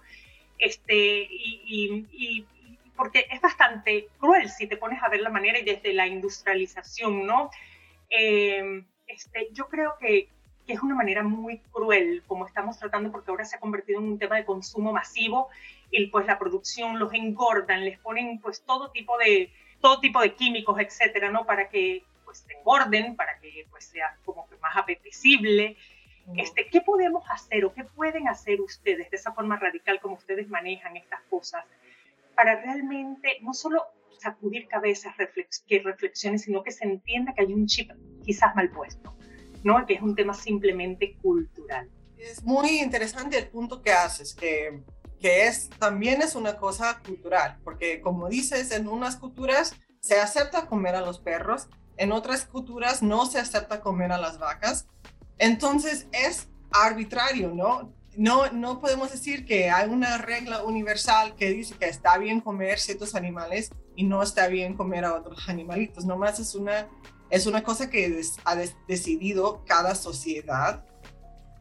este, 0.58 1.27
y, 1.29 2.46
porque 2.96 3.25
es 3.32 3.41
bastante 3.41 4.08
cruel 4.20 4.50
si 4.50 4.67
te 4.67 4.77
pones 4.77 5.01
a 5.01 5.10
ver 5.10 5.22
la 5.22 5.29
manera 5.29 5.60
y 5.60 5.65
desde 5.65 5.93
la 5.93 6.08
industrialización, 6.08 7.25
¿no? 7.25 7.50
Em, 8.10 8.86
este, 9.08 9.50
yo 9.51 9.67
creo 9.67 9.96
que, 10.00 10.29
que 10.65 10.74
es 10.74 10.82
una 10.82 10.96
manera 10.96 11.24
muy 11.24 11.60
cruel 11.72 12.24
como 12.27 12.46
estamos 12.46 12.77
tratando, 12.77 13.12
porque 13.12 13.32
ahora 13.32 13.46
se 13.46 13.55
ha 13.55 13.60
convertido 13.60 14.00
en 14.00 14.05
un 14.05 14.20
tema 14.20 14.38
de 14.38 14.46
consumo 14.46 14.93
masivo 14.93 15.50
y 15.91 16.08
pues 16.08 16.25
la 16.25 16.39
producción 16.39 17.00
los 17.00 17.13
engordan, 17.13 17.84
les 17.84 18.00
ponen 18.00 18.39
pues 18.39 18.63
todo 18.63 18.91
tipo 18.91 19.17
de, 19.17 19.51
todo 19.83 19.99
tipo 19.99 20.21
de 20.21 20.33
químicos, 20.33 20.79
etcétera, 20.79 21.29
¿no? 21.29 21.45
Para 21.45 21.67
que 21.67 22.05
pues 22.23 22.37
se 22.37 22.53
engorden, 22.53 23.17
para 23.17 23.37
que 23.39 23.67
pues 23.69 23.83
sea 23.83 24.17
como 24.23 24.47
que 24.47 24.55
más 24.57 24.77
apetecible. 24.77 25.75
Este, 26.37 26.69
¿Qué 26.69 26.79
podemos 26.79 27.25
hacer 27.29 27.65
o 27.65 27.73
qué 27.73 27.83
pueden 27.83 28.29
hacer 28.29 28.61
ustedes 28.61 29.11
de 29.11 29.17
esa 29.17 29.33
forma 29.33 29.57
radical 29.57 29.99
como 29.99 30.15
ustedes 30.15 30.47
manejan 30.47 30.95
estas 30.95 31.19
cosas 31.29 31.65
para 32.33 32.61
realmente 32.61 33.39
no 33.41 33.53
solo 33.53 33.83
sacudir 34.17 34.69
cabezas 34.69 35.13
que 35.67 35.79
reflexiones, 35.79 36.43
sino 36.43 36.63
que 36.63 36.71
se 36.71 36.85
entienda 36.85 37.33
que 37.33 37.41
hay 37.41 37.51
un 37.51 37.67
chip 37.67 37.91
quizás 38.23 38.55
mal 38.55 38.69
puesto, 38.69 39.17
¿no? 39.65 39.85
Que 39.85 39.95
es 39.95 40.01
un 40.01 40.15
tema 40.15 40.33
simplemente 40.33 41.17
cultural. 41.21 41.89
Es 42.17 42.41
muy 42.41 42.79
interesante 42.79 43.37
el 43.37 43.49
punto 43.49 43.81
que 43.81 43.91
haces, 43.91 44.33
que, 44.33 44.79
que 45.24 45.48
es, 45.48 45.70
también 45.80 46.22
es 46.22 46.36
una 46.36 46.58
cosa 46.58 47.00
cultural, 47.00 47.58
porque 47.63 48.01
como 48.01 48.27
dices, 48.27 48.72
en 48.72 48.89
unas 48.89 49.15
culturas 49.15 49.74
se 50.01 50.20
acepta 50.20 50.65
comer 50.68 50.96
a 50.96 51.01
los 51.01 51.20
perros, 51.20 51.70
en 51.96 52.12
otras 52.12 52.44
culturas 52.44 53.01
no 53.01 53.25
se 53.25 53.39
acepta 53.39 53.80
comer 53.80 54.12
a 54.12 54.18
las 54.18 54.38
vacas. 54.38 54.86
Entonces 55.38 56.08
es 56.12 56.50
arbitrario, 56.72 57.51
¿no? 57.56 57.94
No, 58.18 58.51
no 58.51 58.82
podemos 58.82 59.13
decir 59.13 59.46
que 59.46 59.70
hay 59.70 59.89
una 59.89 60.18
regla 60.18 60.62
universal 60.63 61.36
que 61.36 61.51
dice 61.51 61.75
que 61.75 61.86
está 61.86 62.18
bien 62.18 62.42
comer 62.42 62.77
ciertos 62.77 63.15
animales 63.15 63.72
y 63.96 64.03
no 64.03 64.24
está 64.24 64.48
bien 64.48 64.75
comer 64.75 65.06
a 65.06 65.13
otros 65.13 65.48
animalitos. 65.48 66.03
Nomás 66.03 66.38
es 66.42 66.53
una, 66.53 66.89
es 67.30 67.48
una 67.48 67.63
cosa 67.63 67.89
que 67.89 68.22
ha 68.44 68.56
decidido 68.89 69.63
cada 69.65 69.96
sociedad, 69.96 70.84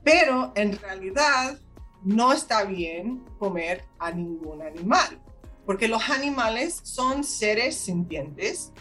pero 0.03 0.51
en 0.57 0.77
realidad 0.77 1.61
no 2.05 2.33
está 2.33 2.65
bien 2.65 3.25
comer 3.39 3.85
a 3.99 4.11
ningún 4.11 4.63
animal, 4.63 5.21
porque 5.67 5.89
los 5.89 6.09
animales 6.11 6.81
son 6.83 7.25
seres 7.25 7.77
sintientes, 7.77 8.73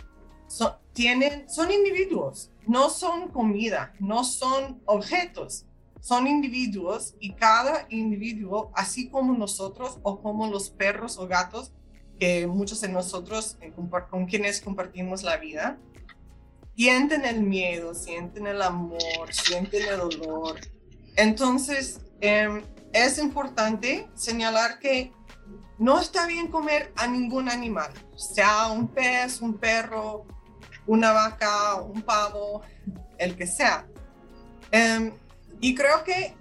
son, 0.48 0.74
tienen, 0.94 1.50
son 1.50 1.72
individuos, 1.72 2.52
no 2.68 2.90
son 2.90 3.30
comida, 3.30 3.94
no 4.00 4.24
son 4.24 4.82
objetos 4.86 5.66
son 6.02 6.26
individuos 6.28 7.14
y 7.20 7.34
cada 7.34 7.86
individuo, 7.90 8.72
así 8.74 9.08
como 9.10 9.34
nosotros 9.34 10.00
o 10.02 10.20
como 10.22 10.48
los 10.48 10.72
perros 10.72 11.18
o 11.18 11.28
gatos, 11.28 11.72
que 12.20 12.48
muchos 12.48 12.82
de 12.82 12.90
nosotros 12.90 13.58
eh, 13.62 13.72
con 14.10 14.26
quienes 14.26 14.62
compartimos 14.62 15.24
la 15.24 15.38
vida, 15.38 15.78
sienten 16.76 17.24
el 17.24 17.42
miedo, 17.42 17.94
sienten 17.94 18.48
el 18.48 18.62
amor, 18.64 19.00
sienten 19.32 19.84
el 19.88 19.98
dolor. 19.98 20.60
Entonces, 21.16 22.02
em, 22.20 22.64
es 22.94 23.18
importante 23.18 24.10
señalar 24.16 24.80
que 24.80 25.14
no 25.78 26.00
está 26.00 26.28
bien 26.28 26.48
comer 26.48 26.94
a 26.96 27.08
ningún 27.08 27.50
animal, 27.50 27.92
sea 28.16 28.68
un 28.68 28.88
pez, 28.88 29.42
un 29.42 29.58
perro, 29.58 30.26
una 30.86 31.12
vaca, 31.12 31.76
un 31.82 32.02
pavo, 32.02 32.62
el 33.18 33.36
que 33.36 33.48
sea. 33.48 33.88
Em, 34.72 35.12
y 35.60 35.74
creo 35.74 36.04
que 36.04 36.36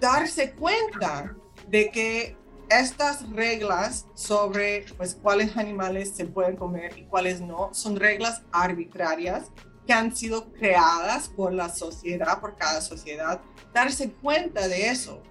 darse 0.00 0.52
cuenta 0.52 1.34
de 1.68 1.90
que 1.90 2.36
estas 2.68 3.30
reglas 3.30 4.06
sobre 4.14 4.84
pues, 4.96 5.14
cuáles 5.14 5.56
animales 5.56 6.14
se 6.14 6.26
pueden 6.26 6.56
comer 6.56 6.98
y 6.98 7.04
cuáles 7.04 7.40
no 7.40 7.72
son 7.72 7.96
reglas 7.96 8.42
arbitrarias 8.52 9.50
que 9.86 9.92
han 9.92 10.14
sido 10.14 10.52
creadas 10.52 11.28
por 11.28 11.52
la 11.52 11.68
sociedad, 11.68 12.40
por 12.40 12.56
cada 12.56 12.80
sociedad. 12.80 13.40
Darse 13.72 14.10
cuenta 14.10 14.66
de 14.66 14.90
eso 14.90 15.22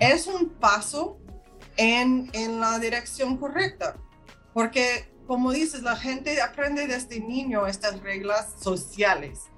es 0.00 0.26
un 0.26 0.48
paso 0.48 1.18
en, 1.76 2.28
en 2.32 2.58
la 2.58 2.78
dirección 2.78 3.36
correcta, 3.36 3.96
porque 4.52 5.08
como 5.26 5.52
dices, 5.52 5.82
la 5.82 5.94
gente 5.94 6.42
aprende 6.42 6.88
desde 6.88 7.20
niño 7.20 7.68
estas 7.68 8.00
reglas 8.00 8.54
sociales 8.60 9.50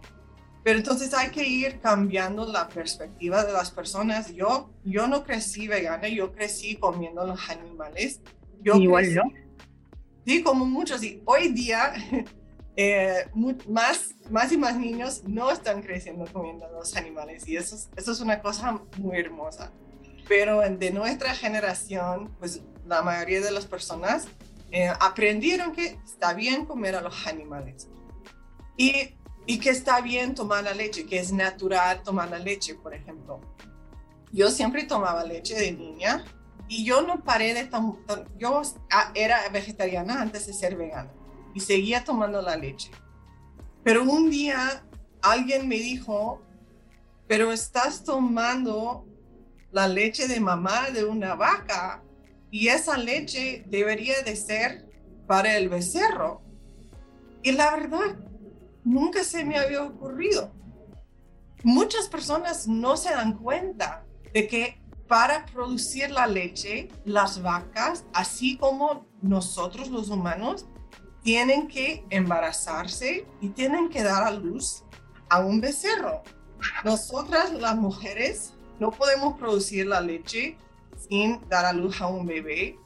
pero 0.64 0.78
entonces 0.78 1.12
hay 1.14 1.30
que 1.30 1.46
ir 1.46 1.80
cambiando 1.80 2.46
la 2.46 2.68
perspectiva 2.68 3.44
de 3.44 3.52
las 3.52 3.70
personas. 3.70 4.32
Yo, 4.32 4.70
yo 4.84 5.08
no 5.08 5.25
crecí 5.25 5.66
vegana, 5.66 6.08
yo 6.08 6.32
crecí 6.32 6.76
comiendo 6.76 7.26
los 7.26 7.50
animales. 7.50 8.20
Yo 8.62 8.76
Igual 8.76 9.12
yo. 9.12 9.22
Sí, 10.25 10.42
como 10.42 10.64
muchos. 10.64 11.02
Y 11.02 11.20
hoy 11.25 11.49
día 11.49 11.92
eh, 12.76 13.26
más, 13.68 14.14
más 14.30 14.52
y 14.52 14.56
más 14.56 14.76
niños 14.76 15.25
no 15.26 15.50
están 15.50 15.82
creciendo 15.82 16.26
comiendo 16.32 16.68
los 16.70 16.96
animales. 16.96 17.49
Y 17.49 17.56
eso 17.56 17.75
es, 17.75 17.90
eso 17.96 18.12
es 18.12 18.20
una 18.20 18.40
cosa 18.40 18.80
muy 18.99 19.18
hermosa. 19.18 19.72
Pero 20.29 20.61
de 20.61 20.91
nuestra 20.91 21.35
generación, 21.35 22.35
pues 22.38 22.62
la 22.87 23.02
mayoría 23.02 23.41
de 23.41 23.50
las 23.50 23.67
personas 23.67 24.26
eh, 24.71 24.91
aprendieron 25.00 25.73
que 25.73 25.99
está 26.05 26.33
bien 26.35 26.64
comer 26.64 26.97
a 26.97 27.00
los 27.00 27.26
animales. 27.26 27.88
Y 28.76 29.14
y 29.47 29.59
que 29.59 29.71
está 29.71 30.00
bien 30.00 30.35
tomar 30.35 30.64
la 30.64 30.75
leche, 30.75 31.07
que 31.07 31.19
es 31.19 31.33
natural 31.33 32.02
tomar 32.02 32.31
la 32.31 32.38
leche, 32.38 32.75
por 32.75 32.95
ejemplo. 32.95 33.41
Yo 34.33 34.50
siempre 34.50 34.85
tomaba 34.85 35.25
leche 35.25 35.55
de 35.55 35.73
niña 35.73 36.25
y 36.69 36.85
yo 36.85 37.02
no 37.02 37.23
paré 37.23 37.55
de 37.55 37.64
tomar, 37.64 38.26
yo 38.38 38.62
era 39.14 39.49
vegetariana 39.50 40.23
antes 40.23 40.47
de 40.47 40.52
ser 40.52 40.76
vegana 40.76 41.12
y 41.55 41.61
seguía 41.61 42.05
tomando 42.05 42.41
la 42.41 42.57
leche. 42.57 42.91
Pero 43.83 44.05
un 44.05 44.31
día 44.31 44.85
alguien 45.21 45.69
me 45.69 45.76
dijo, 45.76 46.41
pero 47.26 47.52
estás 47.52 48.05
tomando 48.05 49.05
la 49.73 49.88
leche 49.88 50.29
de 50.29 50.38
mamá 50.38 50.91
de 50.91 51.05
una 51.05 51.35
vaca 51.35 52.02
y 52.50 52.69
esa 52.69 52.99
leche 52.99 53.64
debería 53.67 54.23
de 54.23 54.37
ser 54.37 54.87
para 55.26 55.57
el 55.57 55.71
becerro. 55.71 56.43
Y 57.43 57.52
la 57.52 57.75
verdad, 57.75 58.17
nunca 58.85 59.25
se 59.25 59.45
me 59.45 59.59
había 59.59 59.83
ocurrido. 59.83 60.52
Muchas 61.64 62.09
personas 62.09 62.69
no 62.69 62.97
se 62.97 63.11
dan 63.11 63.38
cuenta 63.38 64.05
de 64.35 64.47
que 64.47 64.83
para 65.09 65.47
producir 65.47 66.11
la 66.11 66.26
leche, 66.26 66.88
las 67.05 67.41
vacas, 67.43 68.05
así 68.12 68.59
como 68.59 69.07
nosotros 69.23 69.88
los 69.88 70.11
humanos, 70.11 70.67
tienen 71.23 71.69
que 71.69 72.05
embarazarse 72.11 73.26
y 73.41 73.49
tienen 73.50 73.88
que 73.88 74.02
dar 74.02 74.25
a 74.25 74.31
luz 74.33 74.85
a 75.31 75.41
un 75.41 75.61
becerro. 75.61 76.23
Nosotras 76.85 77.52
las 77.52 77.76
mujeres 77.76 78.55
no 78.82 78.90
podemos 78.90 79.38
producir 79.38 79.86
la 79.86 80.00
leche 80.00 80.56
sin 81.08 81.40
dar 81.48 81.64
a 81.64 81.72
luz 81.72 82.00
a 82.00 82.08
un 82.08 82.26
bebé. 82.26 82.76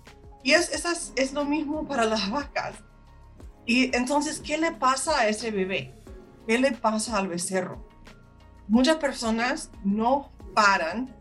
Y 0.45 0.53
es, 0.53 0.69
es, 0.69 1.15
es 1.17 1.33
lo 1.33 1.47
mismo 1.47 1.89
para 1.89 2.05
las 2.05 2.31
vacas. 2.31 2.75
Y 3.65 3.97
entonces, 3.97 4.41
¿qué 4.41 4.59
le 4.59 4.73
pasa 4.73 5.19
a 5.19 5.27
ese 5.27 5.51
bebé? 5.51 5.95
¿Qué 6.47 6.59
le 6.59 6.73
pasa 6.73 7.17
al 7.17 7.29
becerro? 7.29 7.89
Muchas 8.69 8.97
personas 8.97 9.71
no 9.85 10.31
paran 10.55 11.17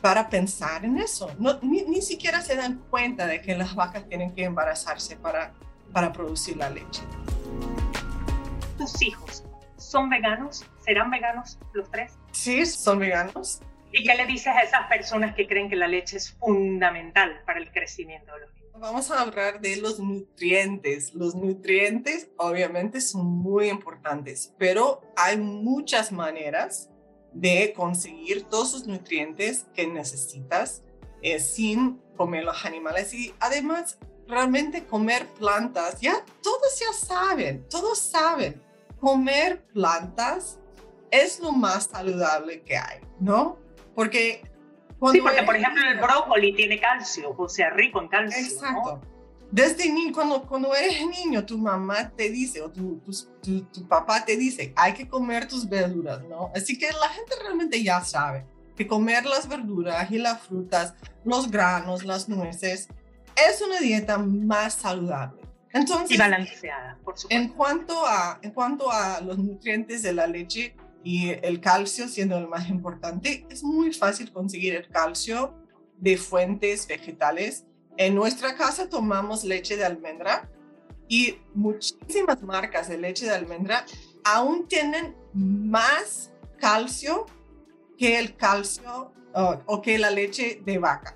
para 0.00 0.30
pensar 0.30 0.86
en 0.86 0.96
eso. 0.96 1.30
No, 1.38 1.58
ni, 1.60 2.00
siquiera 2.00 2.40
se 2.40 2.56
dan 2.56 2.78
cuenta 2.88 3.26
de 3.26 3.42
que 3.42 3.54
las 3.54 3.74
vacas 3.74 4.08
tienen 4.08 4.34
que 4.34 4.44
embarazarse 4.44 5.16
para, 5.16 5.52
para 5.92 6.10
producir 6.10 6.56
la 6.56 6.70
leche. 6.70 7.02
¿Tus 8.78 9.02
hijos 9.02 9.44
son 9.76 10.08
veganos? 10.08 10.64
¿Serán 10.86 11.10
veganos 11.10 11.58
los 11.74 11.90
tres? 11.90 12.14
Sí, 12.32 12.64
son 12.64 12.98
veganos. 12.98 13.60
¿Y 13.96 14.02
qué 14.02 14.16
le 14.16 14.26
dices 14.26 14.48
a 14.48 14.60
esas 14.62 14.88
personas 14.88 15.36
que 15.36 15.46
creen 15.46 15.70
que 15.70 15.76
la 15.76 15.86
leche 15.86 16.16
es 16.16 16.32
fundamental 16.32 17.40
para 17.46 17.60
el 17.60 17.70
crecimiento 17.70 18.34
de 18.34 18.40
los 18.40 18.54
niños? 18.54 18.70
Vamos 18.76 19.08
a 19.12 19.20
hablar 19.20 19.60
de 19.60 19.76
los 19.76 20.00
nutrientes. 20.00 21.14
Los 21.14 21.36
nutrientes 21.36 22.28
obviamente 22.36 23.00
son 23.00 23.24
muy 23.24 23.68
importantes, 23.68 24.52
pero 24.58 25.00
hay 25.16 25.36
muchas 25.36 26.10
maneras 26.10 26.90
de 27.32 27.72
conseguir 27.76 28.42
todos 28.46 28.72
los 28.72 28.86
nutrientes 28.88 29.66
que 29.74 29.86
necesitas 29.86 30.82
eh, 31.22 31.38
sin 31.38 32.00
comer 32.16 32.42
los 32.42 32.64
animales 32.64 33.14
y 33.14 33.32
además 33.38 34.00
realmente 34.26 34.86
comer 34.86 35.24
plantas. 35.38 36.00
Ya 36.00 36.24
todos 36.42 36.80
ya 36.80 36.92
saben, 36.92 37.64
todos 37.68 38.00
saben, 38.00 38.60
comer 38.98 39.64
plantas 39.66 40.58
es 41.12 41.38
lo 41.38 41.52
más 41.52 41.84
saludable 41.84 42.60
que 42.62 42.76
hay, 42.76 42.98
¿no? 43.20 43.62
Porque 43.94 44.42
sí, 45.12 45.20
porque 45.20 45.42
por 45.42 45.56
ejemplo 45.56 45.82
el 45.88 45.98
brócoli 45.98 46.54
tiene 46.54 46.80
calcio, 46.80 47.34
o 47.36 47.48
sea, 47.48 47.70
rico 47.70 48.00
en 48.00 48.08
calcio. 48.08 48.42
Exacto. 48.42 49.00
Desde 49.50 49.88
niño, 49.88 50.12
cuando, 50.12 50.42
cuando 50.42 50.74
eres 50.74 51.06
niño, 51.06 51.44
tu 51.46 51.56
mamá 51.56 52.10
te 52.10 52.28
dice, 52.28 52.60
o 52.60 52.70
tu, 52.70 53.00
tu, 53.40 53.62
tu, 53.66 53.86
papá 53.86 54.24
te 54.24 54.36
dice, 54.36 54.72
hay 54.74 54.94
que 54.94 55.06
comer 55.06 55.46
tus 55.46 55.68
verduras, 55.68 56.24
¿no? 56.24 56.50
Así 56.56 56.76
que 56.76 56.86
la 56.86 57.08
gente 57.10 57.34
realmente 57.40 57.80
ya 57.80 58.00
sabe 58.00 58.44
que 58.76 58.86
comer 58.88 59.24
las 59.24 59.46
verduras 59.46 60.10
y 60.10 60.18
las 60.18 60.42
frutas, 60.42 60.94
los 61.24 61.50
granos, 61.50 62.04
las 62.04 62.28
nueces, 62.28 62.88
es 63.36 63.62
una 63.62 63.78
dieta 63.78 64.18
más 64.18 64.74
saludable. 64.74 65.40
Entonces, 65.72 66.12
y 66.12 66.18
balanceada, 66.18 66.98
por 67.04 67.18
supuesto. 67.18 67.28
En 67.30 67.48
cuanto, 67.48 68.06
a, 68.06 68.38
en 68.42 68.50
cuanto 68.50 68.90
a 68.90 69.20
los 69.20 69.38
nutrientes 69.38 70.02
de 70.02 70.12
la 70.12 70.26
leche, 70.26 70.74
y 71.04 71.28
el 71.42 71.60
calcio 71.60 72.08
siendo 72.08 72.38
el 72.38 72.48
más 72.48 72.68
importante, 72.70 73.46
es 73.50 73.62
muy 73.62 73.92
fácil 73.92 74.32
conseguir 74.32 74.74
el 74.74 74.88
calcio 74.88 75.54
de 75.98 76.16
fuentes 76.16 76.86
vegetales. 76.86 77.66
En 77.98 78.14
nuestra 78.14 78.56
casa 78.56 78.88
tomamos 78.88 79.44
leche 79.44 79.76
de 79.76 79.84
almendra 79.84 80.50
y 81.06 81.36
muchísimas 81.54 82.42
marcas 82.42 82.88
de 82.88 82.96
leche 82.96 83.26
de 83.26 83.32
almendra 83.32 83.84
aún 84.24 84.66
tienen 84.66 85.14
más 85.34 86.32
calcio 86.58 87.26
que 87.98 88.18
el 88.18 88.34
calcio 88.34 89.12
o 89.66 89.82
que 89.82 89.98
la 89.98 90.10
leche 90.10 90.62
de 90.64 90.78
vaca. 90.78 91.14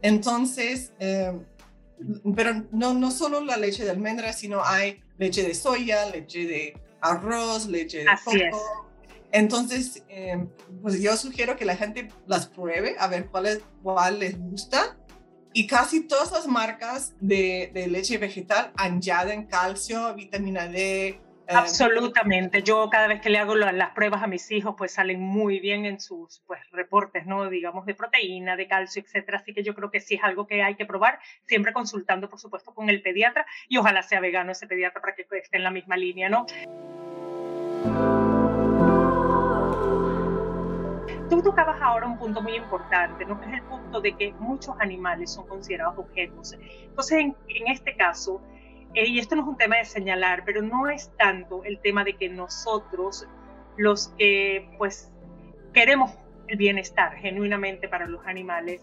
Entonces, 0.00 0.92
eh, 0.98 1.38
pero 2.34 2.64
no, 2.70 2.94
no 2.94 3.10
solo 3.10 3.40
la 3.40 3.56
leche 3.56 3.84
de 3.84 3.90
almendra, 3.90 4.32
sino 4.32 4.64
hay 4.64 5.02
leche 5.18 5.42
de 5.42 5.54
soya, 5.54 6.08
leche 6.10 6.46
de 6.46 6.80
arroz, 7.00 7.66
leche 7.66 7.98
de 7.98 8.06
coco. 8.24 8.85
Entonces, 9.36 10.02
eh, 10.08 10.46
pues 10.80 11.00
yo 11.00 11.16
sugiero 11.16 11.56
que 11.56 11.64
la 11.64 11.76
gente 11.76 12.08
las 12.26 12.46
pruebe 12.46 12.96
a 12.98 13.06
ver 13.06 13.26
cuál, 13.26 13.46
es, 13.46 13.60
cuál 13.82 14.18
les 14.20 14.38
gusta. 14.38 14.96
Y 15.52 15.66
casi 15.66 16.06
todas 16.06 16.32
las 16.32 16.46
marcas 16.46 17.14
de, 17.20 17.70
de 17.72 17.86
leche 17.86 18.18
vegetal 18.18 18.72
añaden 18.76 19.46
calcio, 19.46 20.14
vitamina 20.14 20.68
D, 20.68 21.20
eh, 21.48 21.54
Absolutamente. 21.54 22.62
Yo 22.62 22.90
cada 22.90 23.06
vez 23.06 23.20
que 23.20 23.30
le 23.30 23.38
hago 23.38 23.54
las 23.54 23.90
pruebas 23.90 24.22
a 24.22 24.26
mis 24.26 24.50
hijos, 24.50 24.74
pues 24.76 24.92
salen 24.92 25.20
muy 25.20 25.60
bien 25.60 25.84
en 25.84 26.00
sus 26.00 26.42
pues, 26.46 26.60
reportes, 26.72 27.24
¿no? 27.24 27.48
Digamos, 27.48 27.86
de 27.86 27.94
proteína, 27.94 28.56
de 28.56 28.66
calcio, 28.66 29.00
etcétera. 29.00 29.38
Así 29.38 29.54
que 29.54 29.62
yo 29.62 29.74
creo 29.74 29.90
que 29.90 30.00
sí 30.00 30.16
es 30.16 30.24
algo 30.24 30.46
que 30.48 30.62
hay 30.62 30.74
que 30.74 30.86
probar, 30.86 31.20
siempre 31.44 31.72
consultando, 31.72 32.28
por 32.28 32.40
supuesto, 32.40 32.74
con 32.74 32.88
el 32.88 33.00
pediatra 33.00 33.46
y 33.68 33.76
ojalá 33.76 34.02
sea 34.02 34.18
vegano 34.20 34.52
ese 34.52 34.66
pediatra 34.66 35.00
para 35.00 35.14
que 35.14 35.26
esté 35.30 35.56
en 35.56 35.62
la 35.62 35.70
misma 35.70 35.96
línea, 35.96 36.28
¿no? 36.28 36.46
Tú 41.36 41.42
tocabas 41.42 41.76
ahora 41.82 42.06
un 42.06 42.16
punto 42.16 42.40
muy 42.40 42.56
importante, 42.56 43.26
¿no? 43.26 43.38
Que 43.38 43.46
es 43.46 43.52
el 43.56 43.62
punto 43.64 44.00
de 44.00 44.16
que 44.16 44.32
muchos 44.38 44.74
animales 44.80 45.34
son 45.34 45.46
considerados 45.46 45.98
objetos. 45.98 46.54
Entonces, 46.54 47.18
en, 47.18 47.36
en 47.48 47.68
este 47.68 47.94
caso, 47.94 48.40
eh, 48.94 49.06
y 49.06 49.18
esto 49.18 49.36
no 49.36 49.42
es 49.42 49.48
un 49.48 49.58
tema 49.58 49.76
de 49.76 49.84
señalar, 49.84 50.44
pero 50.46 50.62
no 50.62 50.88
es 50.88 51.14
tanto 51.18 51.62
el 51.64 51.78
tema 51.80 52.04
de 52.04 52.16
que 52.16 52.30
nosotros, 52.30 53.28
los 53.76 54.08
que 54.16 54.74
pues 54.78 55.12
queremos 55.74 56.10
el 56.48 56.56
bienestar 56.56 57.14
genuinamente 57.16 57.86
para 57.86 58.06
los 58.06 58.26
animales, 58.26 58.80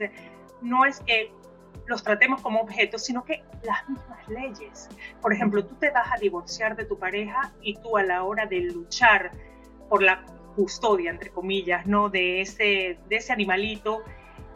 no 0.62 0.86
es 0.86 1.00
que 1.00 1.32
los 1.88 2.04
tratemos 2.04 2.40
como 2.44 2.62
objetos, 2.62 3.04
sino 3.04 3.26
que 3.26 3.44
las 3.64 3.90
mismas 3.90 4.28
leyes. 4.28 4.90
Por 5.24 5.34
ejemplo, 5.34 5.66
tú 5.66 5.74
te 5.80 5.90
vas 5.90 6.08
a 6.14 6.18
divorciar 6.18 6.76
de 6.76 6.86
tu 6.86 7.00
pareja 7.00 7.52
y 7.64 7.78
tú 7.78 7.98
a 7.98 8.04
la 8.04 8.22
hora 8.22 8.46
de 8.46 8.60
luchar 8.60 9.32
por 9.90 10.04
la 10.04 10.24
custodia, 10.54 11.12
entre 11.12 11.30
comillas, 11.30 11.86
¿no? 11.86 12.10
de, 12.10 12.42
ese, 12.42 12.98
de 13.10 13.16
ese 13.16 13.34
animalito, 13.34 14.04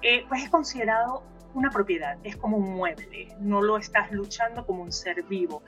eh, 0.01 0.25
pues 0.27 0.44
es 0.44 0.50
considerado 0.50 1.24
una 1.54 1.70
propiedad, 1.72 2.18
es 2.24 2.36
como 2.36 2.58
un 2.58 2.75
mueble, 2.75 3.30
no 3.39 3.62
lo 3.62 3.77
estás 3.77 4.12
luchando 4.12 4.66
como 4.66 4.84
un 4.84 4.92
ser 4.92 5.24
vivo. 5.24 5.63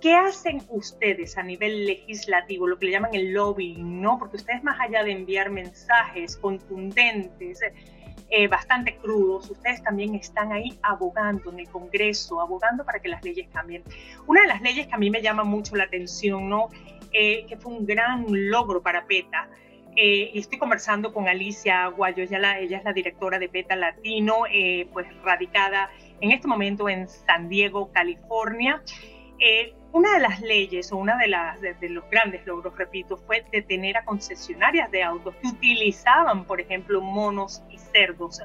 ¿Qué 0.00 0.14
hacen 0.14 0.62
ustedes 0.70 1.36
a 1.36 1.42
nivel 1.42 1.86
legislativo, 1.86 2.66
lo 2.66 2.78
que 2.78 2.86
le 2.86 2.92
llaman 2.92 3.14
el 3.14 3.32
lobbying, 3.34 4.00
no? 4.00 4.18
Porque 4.18 4.36
ustedes 4.36 4.62
más 4.62 4.80
allá 4.80 5.04
de 5.04 5.12
enviar 5.12 5.50
mensajes 5.50 6.38
contundentes, 6.38 7.60
eh, 8.32 8.46
bastante 8.48 8.96
crudos, 8.96 9.50
ustedes 9.50 9.82
también 9.82 10.14
están 10.14 10.52
ahí 10.52 10.78
abogando 10.82 11.50
en 11.50 11.60
el 11.60 11.68
Congreso, 11.68 12.40
abogando 12.40 12.84
para 12.84 13.00
que 13.00 13.08
las 13.08 13.22
leyes 13.24 13.48
cambien. 13.52 13.82
Una 14.26 14.42
de 14.42 14.46
las 14.46 14.62
leyes 14.62 14.86
que 14.86 14.94
a 14.94 14.98
mí 14.98 15.10
me 15.10 15.20
llama 15.20 15.44
mucho 15.44 15.74
la 15.74 15.84
atención, 15.84 16.48
¿no? 16.48 16.68
Eh, 17.12 17.44
que 17.46 17.56
fue 17.56 17.72
un 17.72 17.84
gran 17.84 18.24
logro 18.28 18.82
para 18.82 19.04
PETA, 19.04 19.50
eh, 20.02 20.30
estoy 20.38 20.58
conversando 20.58 21.12
con 21.12 21.28
Alicia 21.28 21.84
Aguayo, 21.84 22.24
ella, 22.24 22.58
es 22.58 22.84
la 22.84 22.92
directora 22.94 23.38
de 23.38 23.50
PETA 23.50 23.76
Latino, 23.76 24.44
eh, 24.50 24.88
pues 24.94 25.06
radicada 25.22 25.90
en 26.22 26.32
este 26.32 26.48
momento 26.48 26.88
en 26.88 27.06
San 27.06 27.50
Diego, 27.50 27.92
California. 27.92 28.82
Eh, 29.38 29.74
una 29.92 30.14
de 30.14 30.20
las 30.20 30.40
leyes 30.40 30.90
o 30.90 30.96
una 30.96 31.18
de, 31.18 31.28
las, 31.28 31.60
de, 31.60 31.88
los 31.90 32.08
grandes 32.10 32.46
logros, 32.46 32.74
repito, 32.78 33.18
fue 33.18 33.44
detener 33.52 33.98
a 33.98 34.04
concesionarias 34.06 34.90
de 34.90 35.02
autos 35.02 35.34
que 35.36 35.48
utilizaban, 35.48 36.46
por 36.46 36.62
ejemplo, 36.62 37.02
monos 37.02 37.62
y 37.68 37.76
cerdos 37.76 38.40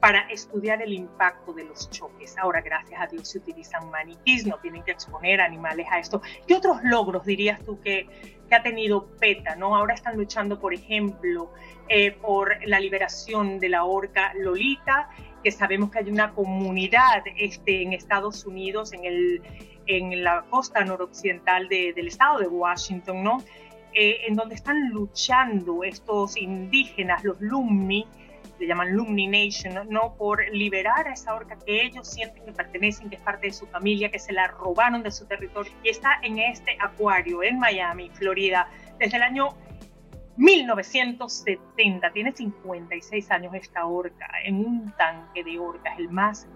para 0.00 0.20
estudiar 0.30 0.80
el 0.80 0.94
impacto 0.94 1.52
de 1.52 1.64
los 1.64 1.90
choques. 1.90 2.36
Ahora, 2.38 2.62
gracias 2.62 3.00
a 3.00 3.06
Dios, 3.06 3.28
se 3.28 3.38
utilizan 3.38 3.90
maniquís, 3.90 4.46
no 4.46 4.56
tienen 4.58 4.82
que 4.82 4.92
exponer 4.92 5.40
animales 5.40 5.86
a 5.90 5.98
esto. 5.98 6.22
¿Qué 6.46 6.54
otros 6.54 6.78
logros 6.82 7.24
dirías 7.26 7.62
tú 7.64 7.78
que, 7.80 8.08
que 8.48 8.54
ha 8.54 8.62
tenido 8.62 9.06
PETA? 9.18 9.56
¿no? 9.56 9.76
Ahora 9.76 9.94
están 9.94 10.16
luchando, 10.16 10.58
por 10.58 10.72
ejemplo, 10.72 11.52
eh, 11.88 12.12
por 12.12 12.56
la 12.66 12.80
liberación 12.80 13.58
de 13.58 13.68
la 13.68 13.84
orca 13.84 14.32
Lolita, 14.34 15.10
que 15.44 15.50
sabemos 15.50 15.90
que 15.90 15.98
hay 15.98 16.10
una 16.10 16.32
comunidad 16.32 17.22
este, 17.36 17.82
en 17.82 17.92
Estados 17.92 18.46
Unidos, 18.46 18.94
en, 18.94 19.04
el, 19.04 19.42
en 19.86 20.24
la 20.24 20.44
costa 20.48 20.82
noroccidental 20.82 21.68
de, 21.68 21.92
del 21.92 22.08
estado 22.08 22.38
de 22.38 22.46
Washington, 22.46 23.22
¿no? 23.22 23.44
Eh, 23.92 24.20
en 24.28 24.36
donde 24.36 24.54
están 24.54 24.90
luchando 24.90 25.82
estos 25.82 26.36
indígenas, 26.36 27.24
los 27.24 27.40
Lummi, 27.40 28.06
le 28.60 28.66
llaman 28.66 28.92
Lumni 28.94 29.26
Nation, 29.26 29.88
¿no? 29.88 30.14
por 30.16 30.46
liberar 30.52 31.08
a 31.08 31.12
esa 31.14 31.34
orca 31.34 31.58
que 31.64 31.86
ellos 31.86 32.06
sienten 32.06 32.44
que 32.44 32.52
pertenecen, 32.52 33.08
que 33.08 33.16
es 33.16 33.22
parte 33.22 33.46
de 33.46 33.52
su 33.54 33.66
familia, 33.66 34.10
que 34.10 34.18
se 34.18 34.34
la 34.34 34.48
robaron 34.48 35.02
de 35.02 35.10
su 35.10 35.26
territorio 35.26 35.72
y 35.82 35.88
está 35.88 36.20
en 36.22 36.38
este 36.38 36.76
acuario 36.78 37.42
en 37.42 37.58
Miami, 37.58 38.10
Florida, 38.10 38.68
desde 38.98 39.16
el 39.16 39.22
año 39.22 39.48
1970. 40.36 42.12
Tiene 42.12 42.32
56 42.32 43.30
años 43.30 43.54
esta 43.54 43.86
orca 43.86 44.28
en 44.44 44.56
un 44.56 44.92
tanque 44.96 45.42
de 45.42 45.58
orcas, 45.58 45.98
el 45.98 46.10
más 46.10 46.46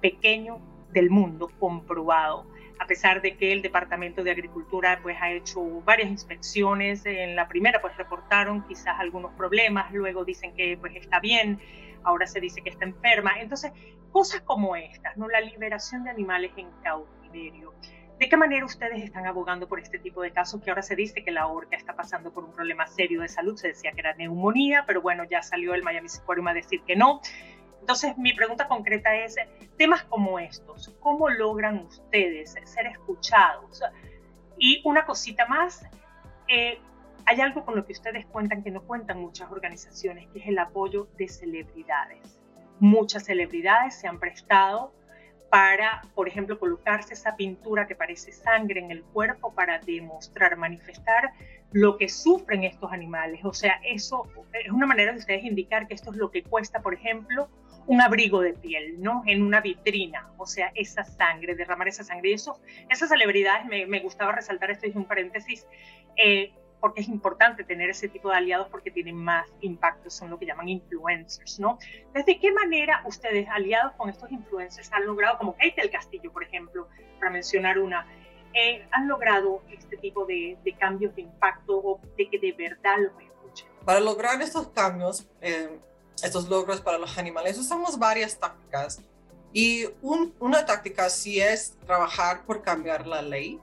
pequeño 0.00 0.60
del 0.92 1.10
mundo 1.10 1.50
comprobado 1.58 2.46
a 2.82 2.86
pesar 2.86 3.22
de 3.22 3.36
que 3.36 3.52
el 3.52 3.62
Departamento 3.62 4.24
de 4.24 4.32
Agricultura 4.32 4.98
pues 5.00 5.16
ha 5.20 5.30
hecho 5.30 5.62
varias 5.82 6.10
inspecciones. 6.10 7.06
En 7.06 7.36
la 7.36 7.46
primera 7.46 7.80
pues 7.80 7.96
reportaron 7.96 8.66
quizás 8.66 8.98
algunos 8.98 9.32
problemas, 9.34 9.92
luego 9.92 10.24
dicen 10.24 10.52
que 10.56 10.76
pues 10.76 10.96
está 10.96 11.20
bien, 11.20 11.60
ahora 12.02 12.26
se 12.26 12.40
dice 12.40 12.60
que 12.60 12.70
está 12.70 12.84
enferma. 12.84 13.34
Entonces, 13.38 13.70
cosas 14.10 14.40
como 14.40 14.74
estas, 14.74 15.16
¿no? 15.16 15.28
La 15.28 15.40
liberación 15.40 16.02
de 16.02 16.10
animales 16.10 16.50
en 16.56 16.72
cautiverio. 16.82 17.72
¿De 18.18 18.28
qué 18.28 18.36
manera 18.36 18.64
ustedes 18.64 19.02
están 19.02 19.26
abogando 19.26 19.68
por 19.68 19.78
este 19.78 20.00
tipo 20.00 20.20
de 20.20 20.32
casos 20.32 20.60
que 20.60 20.70
ahora 20.70 20.82
se 20.82 20.96
dice 20.96 21.22
que 21.22 21.30
la 21.30 21.46
orca 21.46 21.76
está 21.76 21.94
pasando 21.94 22.32
por 22.32 22.42
un 22.44 22.52
problema 22.52 22.88
serio 22.88 23.20
de 23.20 23.28
salud? 23.28 23.56
Se 23.56 23.68
decía 23.68 23.92
que 23.92 24.00
era 24.00 24.14
neumonía, 24.14 24.82
pero 24.88 25.02
bueno, 25.02 25.22
ya 25.30 25.40
salió 25.42 25.72
el 25.74 25.84
Miami 25.84 26.08
Sequarium 26.08 26.48
a 26.48 26.54
decir 26.54 26.82
que 26.82 26.96
no. 26.96 27.20
Entonces, 27.82 28.16
mi 28.16 28.32
pregunta 28.32 28.68
concreta 28.68 29.12
es, 29.16 29.34
temas 29.76 30.04
como 30.04 30.38
estos, 30.38 30.94
¿cómo 31.00 31.28
logran 31.28 31.78
ustedes 31.78 32.54
ser 32.64 32.86
escuchados? 32.86 33.82
Y 34.56 34.80
una 34.84 35.04
cosita 35.04 35.46
más, 35.46 35.84
eh, 36.46 36.78
hay 37.26 37.40
algo 37.40 37.64
con 37.64 37.74
lo 37.74 37.84
que 37.84 37.92
ustedes 37.92 38.24
cuentan 38.26 38.62
que 38.62 38.70
no 38.70 38.82
cuentan 38.82 39.18
muchas 39.18 39.50
organizaciones, 39.50 40.28
que 40.28 40.38
es 40.38 40.46
el 40.46 40.60
apoyo 40.60 41.08
de 41.18 41.26
celebridades. 41.26 42.40
Muchas 42.78 43.24
celebridades 43.24 43.96
se 43.96 44.06
han 44.06 44.20
prestado 44.20 44.92
para, 45.50 46.02
por 46.14 46.28
ejemplo, 46.28 46.60
colocarse 46.60 47.14
esa 47.14 47.34
pintura 47.34 47.88
que 47.88 47.96
parece 47.96 48.30
sangre 48.30 48.78
en 48.78 48.92
el 48.92 49.02
cuerpo 49.02 49.52
para 49.52 49.80
demostrar, 49.80 50.56
manifestar 50.56 51.32
lo 51.72 51.98
que 51.98 52.08
sufren 52.08 52.62
estos 52.62 52.92
animales. 52.92 53.44
O 53.44 53.52
sea, 53.52 53.80
eso 53.82 54.28
es 54.52 54.70
una 54.70 54.86
manera 54.86 55.10
de 55.10 55.18
ustedes 55.18 55.42
indicar 55.42 55.88
que 55.88 55.94
esto 55.94 56.12
es 56.12 56.16
lo 56.16 56.30
que 56.30 56.44
cuesta, 56.44 56.80
por 56.80 56.94
ejemplo, 56.94 57.48
un 57.86 58.00
abrigo 58.00 58.40
de 58.40 58.52
piel, 58.54 59.00
¿no? 59.02 59.22
En 59.26 59.42
una 59.42 59.60
vitrina, 59.60 60.30
o 60.38 60.46
sea, 60.46 60.72
esa 60.74 61.04
sangre, 61.04 61.54
derramar 61.54 61.88
esa 61.88 62.04
sangre. 62.04 62.30
Y 62.30 62.34
eso, 62.34 62.60
esas 62.88 63.08
celebridades, 63.08 63.66
me, 63.66 63.86
me 63.86 64.00
gustaba 64.00 64.32
resaltar 64.32 64.70
esto, 64.70 64.86
es 64.86 64.94
un 64.94 65.04
paréntesis, 65.04 65.66
eh, 66.16 66.52
porque 66.82 67.00
es 67.00 67.08
importante 67.08 67.62
tener 67.62 67.90
ese 67.90 68.08
tipo 68.08 68.28
de 68.30 68.36
aliados 68.36 68.68
porque 68.68 68.90
tienen 68.90 69.14
más 69.14 69.46
impacto, 69.60 70.10
son 70.10 70.30
lo 70.30 70.38
que 70.38 70.46
llaman 70.46 70.68
influencers, 70.68 71.60
¿no? 71.60 71.78
¿Desde 72.12 72.40
qué 72.40 72.50
manera 72.50 73.02
ustedes, 73.06 73.48
aliados 73.48 73.92
con 73.92 74.10
estos 74.10 74.32
influencers, 74.32 74.92
han 74.92 75.06
logrado, 75.06 75.38
como 75.38 75.52
Kate 75.52 75.74
del 75.76 75.90
Castillo, 75.90 76.32
por 76.32 76.42
ejemplo, 76.42 76.88
para 77.20 77.30
mencionar 77.30 77.78
una, 77.78 78.04
eh, 78.52 78.84
han 78.90 79.06
logrado 79.06 79.62
este 79.70 79.96
tipo 79.96 80.26
de, 80.26 80.58
cambios 80.78 81.14
de 81.14 81.22
impacto 81.22 81.78
o 81.78 82.00
de 82.16 82.28
que 82.28 82.40
de 82.40 82.50
verdad 82.50 82.96
los 82.98 83.12
escuchen? 83.12 83.68
Para 83.84 84.00
lograr 84.00 84.42
estos 84.42 84.66
cambios, 84.70 85.30
eh, 85.40 85.78
estos 86.22 86.48
logros 86.48 86.80
para 86.80 86.98
los 86.98 87.18
animales, 87.18 87.58
usamos 87.58 87.98
varias 87.98 88.38
tácticas. 88.38 89.00
Y 89.52 89.86
una 90.02 90.64
táctica 90.64 91.10
sí 91.10 91.40
es 91.40 91.74
trabajar 91.86 92.44
por 92.46 92.62
cambiar 92.62 93.06
la 93.06 93.20
ley. 93.20 93.60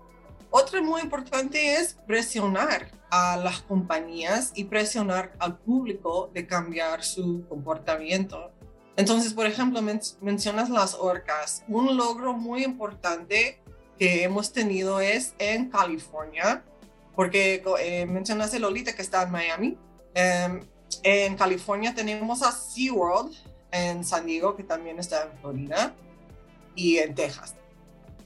Otra 0.51 0.81
muy 0.81 1.01
importante 1.01 1.75
es 1.75 1.95
presionar 2.05 2.91
a 3.09 3.37
las 3.37 3.61
compañías 3.61 4.51
y 4.55 4.65
presionar 4.65 5.33
al 5.39 5.57
público 5.57 6.29
de 6.33 6.45
cambiar 6.45 7.03
su 7.03 7.43
comportamiento. 7.47 8.51
Entonces, 8.97 9.33
por 9.33 9.45
ejemplo, 9.45 9.81
mencionas 10.21 10.69
las 10.69 10.93
orcas. 10.93 11.63
Un 11.67 11.97
logro 11.97 12.33
muy 12.33 12.63
importante 12.63 13.61
que 13.97 14.23
hemos 14.23 14.53
tenido 14.53 14.99
es 14.99 15.33
en 15.39 15.69
California 15.69 16.63
porque 17.15 17.61
eh, 17.79 18.05
mencionaste 18.05 18.59
Lolita 18.59 18.93
que 18.93 19.01
está 19.01 19.23
en 19.23 19.31
Miami. 19.31 19.77
Em, 20.13 20.61
en 21.03 21.35
California 21.35 21.93
tenemos 21.93 22.41
a 22.41 22.51
SeaWorld 22.51 23.33
en 23.71 24.03
San 24.03 24.25
Diego, 24.25 24.55
que 24.55 24.63
también 24.63 24.99
está 24.99 25.23
en 25.23 25.37
Florida, 25.39 25.95
y 26.75 26.97
en 26.97 27.13
Texas. 27.15 27.55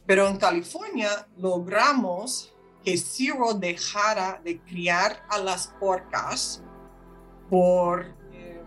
Pero 0.06 0.28
en 0.28 0.38
California 0.38 1.28
logramos 1.38 2.54
que 2.84 2.98
SeaWorld 2.98 3.60
dejara 3.60 4.42
de 4.44 4.60
criar 4.62 5.24
a 5.30 5.38
las 5.38 5.74
orcas 5.80 6.62
por, 7.50 8.06
eh, 8.34 8.62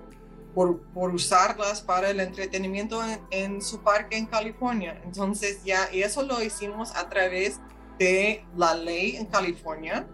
por, 0.55 0.81
por, 0.93 1.15
usarlas 1.15 1.83
para 1.83 2.11
el 2.11 2.21
entretenimiento 2.21 3.05
en, 3.05 3.21
en, 3.31 3.63
su 3.63 3.83
parque 3.83 4.17
en 4.17 4.27
California. 4.27 5.01
Entonces 5.05 5.63
ya 5.65 5.89
y 5.93 6.03
eso 6.03 6.23
lo 6.23 6.43
hicimos 6.43 6.95
a 6.97 7.09
través 7.09 7.61
de 7.99 8.45
la 8.57 8.75
ley 8.75 9.17
en 9.17 9.27
California 9.27 10.07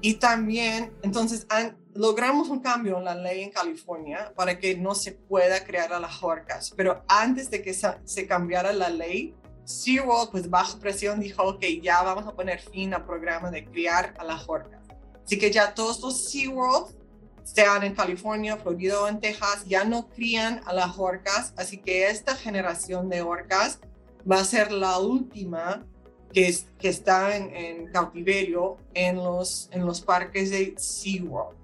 y 0.00 0.14
también, 0.14 0.92
entonces, 1.02 1.46
logramos 1.94 2.48
un 2.48 2.60
cambio 2.60 2.98
en 2.98 3.04
la 3.04 3.14
ley 3.14 3.42
en 3.42 3.50
California 3.50 4.32
para 4.34 4.58
que 4.58 4.76
no 4.76 4.94
se 4.94 5.12
pueda 5.12 5.64
crear 5.64 5.92
a 5.92 6.00
las 6.00 6.22
orcas. 6.22 6.72
Pero 6.76 7.04
antes 7.08 7.50
de 7.50 7.62
que 7.62 7.74
se 7.74 8.26
cambiara 8.26 8.72
la 8.72 8.88
ley, 8.88 9.34
SeaWorld, 9.64 10.30
pues 10.30 10.48
bajo 10.48 10.78
presión, 10.78 11.20
dijo, 11.20 11.42
ok, 11.42 11.64
ya 11.82 12.02
vamos 12.02 12.26
a 12.26 12.34
poner 12.34 12.60
fin 12.60 12.94
al 12.94 13.04
programa 13.04 13.50
de 13.50 13.64
criar 13.64 14.14
a 14.18 14.24
las 14.24 14.48
orcas. 14.48 14.80
Así 15.24 15.38
que 15.38 15.50
ya 15.50 15.74
todos 15.74 16.00
los 16.00 16.30
SeaWorld, 16.30 16.98
sean 17.42 17.82
en 17.82 17.94
California, 17.94 18.56
Florida 18.56 19.00
o 19.00 19.08
en 19.08 19.20
Texas, 19.20 19.64
ya 19.66 19.84
no 19.84 20.08
crían 20.08 20.60
a 20.66 20.72
las 20.72 20.98
orcas. 20.98 21.52
Así 21.56 21.78
que 21.78 22.08
esta 22.08 22.34
generación 22.36 23.08
de 23.08 23.22
orcas 23.22 23.80
va 24.30 24.38
a 24.40 24.44
ser 24.44 24.70
la 24.72 24.98
última 24.98 25.84
que, 26.32 26.54
que 26.78 26.88
está 26.88 27.36
en, 27.36 27.86
cautiverio 27.92 28.76
en 28.94 29.16
los, 29.16 29.68
en 29.72 29.84
los 29.84 30.00
parques 30.00 30.50
de 30.50 30.74
SeaWorld. 30.76 31.58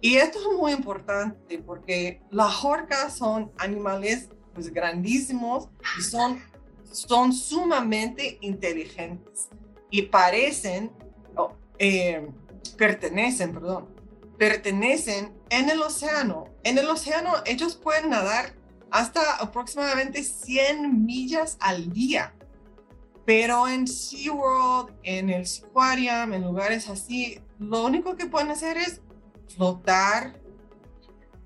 Y 0.00 0.16
esto 0.16 0.38
es 0.38 0.58
muy 0.58 0.72
importante 0.72 1.58
porque 1.58 2.20
las 2.30 2.64
orcas 2.64 3.16
son 3.16 3.50
animales 3.56 4.28
pues, 4.52 4.72
grandísimos 4.72 5.68
y 5.98 6.02
son, 6.02 6.40
son 6.84 7.32
sumamente 7.32 8.38
inteligentes 8.42 9.48
y 9.90 10.02
parecen, 10.02 10.92
eh, 11.78 12.28
pertenecen, 12.76 13.54
perdón, 13.54 13.88
pertenecen 14.38 15.32
en 15.50 15.70
el 15.70 15.80
océano. 15.80 16.48
En 16.64 16.78
el 16.78 16.88
océano 16.88 17.32
ellos 17.46 17.76
pueden 17.76 18.10
nadar 18.10 18.54
hasta 18.90 19.36
aproximadamente 19.36 20.22
100 20.22 21.04
millas 21.04 21.56
al 21.60 21.92
día. 21.92 22.34
Pero 23.24 23.66
en 23.68 23.86
SeaWorld, 23.86 24.94
en 25.02 25.30
el 25.30 25.46
Seaquarium, 25.46 26.32
en 26.34 26.42
lugares 26.42 26.88
así, 26.88 27.40
lo 27.58 27.84
único 27.84 28.16
que 28.16 28.26
pueden 28.26 28.50
hacer 28.50 28.76
es 28.76 29.00
flotar 29.54 30.38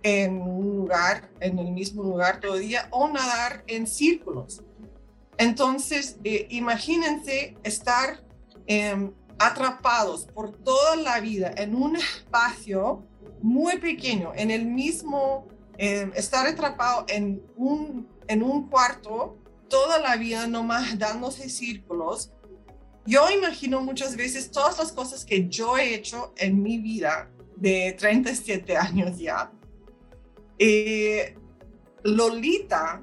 en 0.03 0.41
un 0.41 0.77
lugar, 0.77 1.31
en 1.41 1.59
el 1.59 1.71
mismo 1.73 2.03
lugar 2.03 2.41
todo 2.41 2.57
el 2.57 2.63
día, 2.63 2.89
o 2.91 3.09
nadar 3.09 3.65
en 3.67 3.87
círculos. 3.87 4.63
Entonces, 5.37 6.19
eh, 6.25 6.47
imagínense 6.51 7.57
estar 7.63 8.25
em, 8.67 9.13
atrapados 9.39 10.27
por 10.27 10.53
toda 10.53 10.97
la 10.97 11.21
vida 11.21 11.53
en 11.57 11.75
un 11.75 11.97
espacio 11.97 13.07
muy 13.41 13.79
pequeño, 13.79 14.33
en 14.35 14.51
el 14.51 14.67
mismo, 14.67 15.47
em, 15.79 16.13
estar 16.15 16.47
atrapado 16.47 17.05
en 17.09 17.41
un, 17.57 18.09
en 18.27 18.43
un 18.43 18.69
cuarto 18.69 19.38
toda 19.69 19.99
la 19.99 20.17
vida 20.17 20.47
nomás 20.47 20.99
dándose 20.99 21.49
círculos. 21.49 22.33
Yo 23.07 23.31
imagino 23.31 23.81
muchas 23.81 24.17
veces 24.17 24.51
todas 24.51 24.79
las 24.79 24.93
cosas 24.93 25.25
que 25.25 25.49
yo 25.49 25.79
he 25.79 25.95
hecho 25.95 26.35
en 26.37 26.63
mi 26.63 26.79
vida 26.79 27.31
de 27.57 27.95
37 27.99 28.77
años 28.77 29.19
ya. 29.19 29.51
Eh, 30.59 31.37
Lolita 32.03 33.03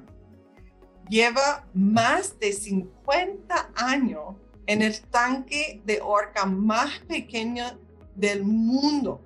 lleva 1.08 1.66
más 1.74 2.38
de 2.38 2.52
50 2.52 3.72
años 3.74 4.36
en 4.66 4.82
el 4.82 5.00
tanque 5.00 5.80
de 5.84 6.00
orca 6.02 6.46
más 6.46 7.00
pequeño 7.00 7.78
del 8.14 8.44
mundo. 8.44 9.22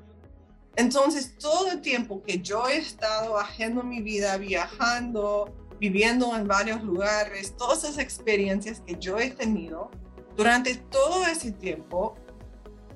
Entonces, 0.77 1.37
todo 1.39 1.71
el 1.73 1.81
tiempo 1.81 2.23
que 2.23 2.41
yo 2.41 2.69
he 2.69 2.79
estado 2.79 3.39
haciendo 3.39 3.83
mi 3.83 4.01
vida, 4.03 4.37
viajando, 4.37 5.55
viviendo 5.81 6.37
en 6.37 6.47
varios 6.47 6.83
lugares, 6.83 7.57
todas 7.57 7.85
esas 7.85 7.99
experiencias 7.99 8.83
que 8.87 8.97
yo 8.97 9.19
he 9.19 9.31
tenido, 9.31 9.91
durante 10.37 10.77
todo 10.77 11.27
ese 11.27 11.53
tiempo, 11.53 12.15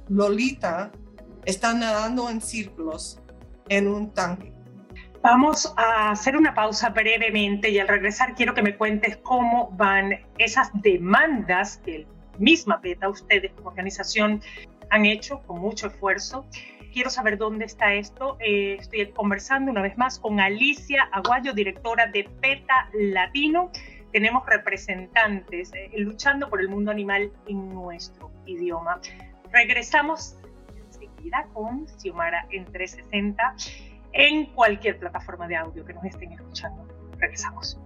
Lolita 0.09 0.93
está 1.47 1.73
nadando 1.73 2.29
en 2.29 2.41
círculos 2.41 3.21
en 3.69 3.89
un 3.89 4.13
tanque. 4.13 4.53
Vamos 5.23 5.73
a 5.79 6.11
hacer 6.11 6.37
una 6.37 6.55
pausa 6.55 6.91
brevemente 6.91 7.71
y 7.71 7.79
al 7.79 7.89
regresar 7.89 8.35
quiero 8.35 8.53
que 8.53 8.61
me 8.61 8.77
cuentes 8.77 9.17
cómo 9.19 9.71
van 9.73 10.21
esas 10.37 10.71
demandas 10.75 11.79
que 11.79 12.07
misma 12.39 12.81
PETA, 12.83 13.09
ustedes 13.09 13.53
como 13.55 13.71
organización, 13.71 14.43
han 14.91 15.07
hecho 15.07 15.41
con 15.47 15.61
mucho 15.61 15.87
esfuerzo 15.87 16.45
quiero 16.95 17.11
saber 17.11 17.37
dónde 17.37 17.65
está 17.65 17.93
esto. 17.93 18.39
Eh, 18.41 18.77
estoy 18.79 19.07
conversando 19.09 19.71
una 19.71 19.83
vez 19.83 19.99
más 19.99 20.19
con 20.19 20.41
Alicia 20.41 21.09
Aguayo, 21.13 21.53
directora 21.53 22.07
de 22.07 22.25
PETA 22.41 22.89
Latino. 22.95 23.71
Tenemos 24.13 24.47
representantes 24.47 25.73
eh, 25.75 25.91
luchando 25.99 26.49
por 26.49 26.61
el 26.61 26.69
mundo 26.69 26.93
animal 26.93 27.33
en 27.49 27.75
nuestro 27.75 28.31
idioma. 28.47 29.01
Regresamos 29.51 30.39
enseguida 30.87 31.49
con 31.53 31.87
Xiomara 31.99 32.47
en 32.51 32.65
360 32.65 33.57
en 34.13 34.47
cualquier 34.47 35.01
plataforma 35.01 35.49
de 35.49 35.57
audio 35.57 35.85
que 35.85 35.95
nos 35.95 36.05
estén 36.05 36.33
escuchando. 36.33 36.87
Regresamos. 37.19 37.77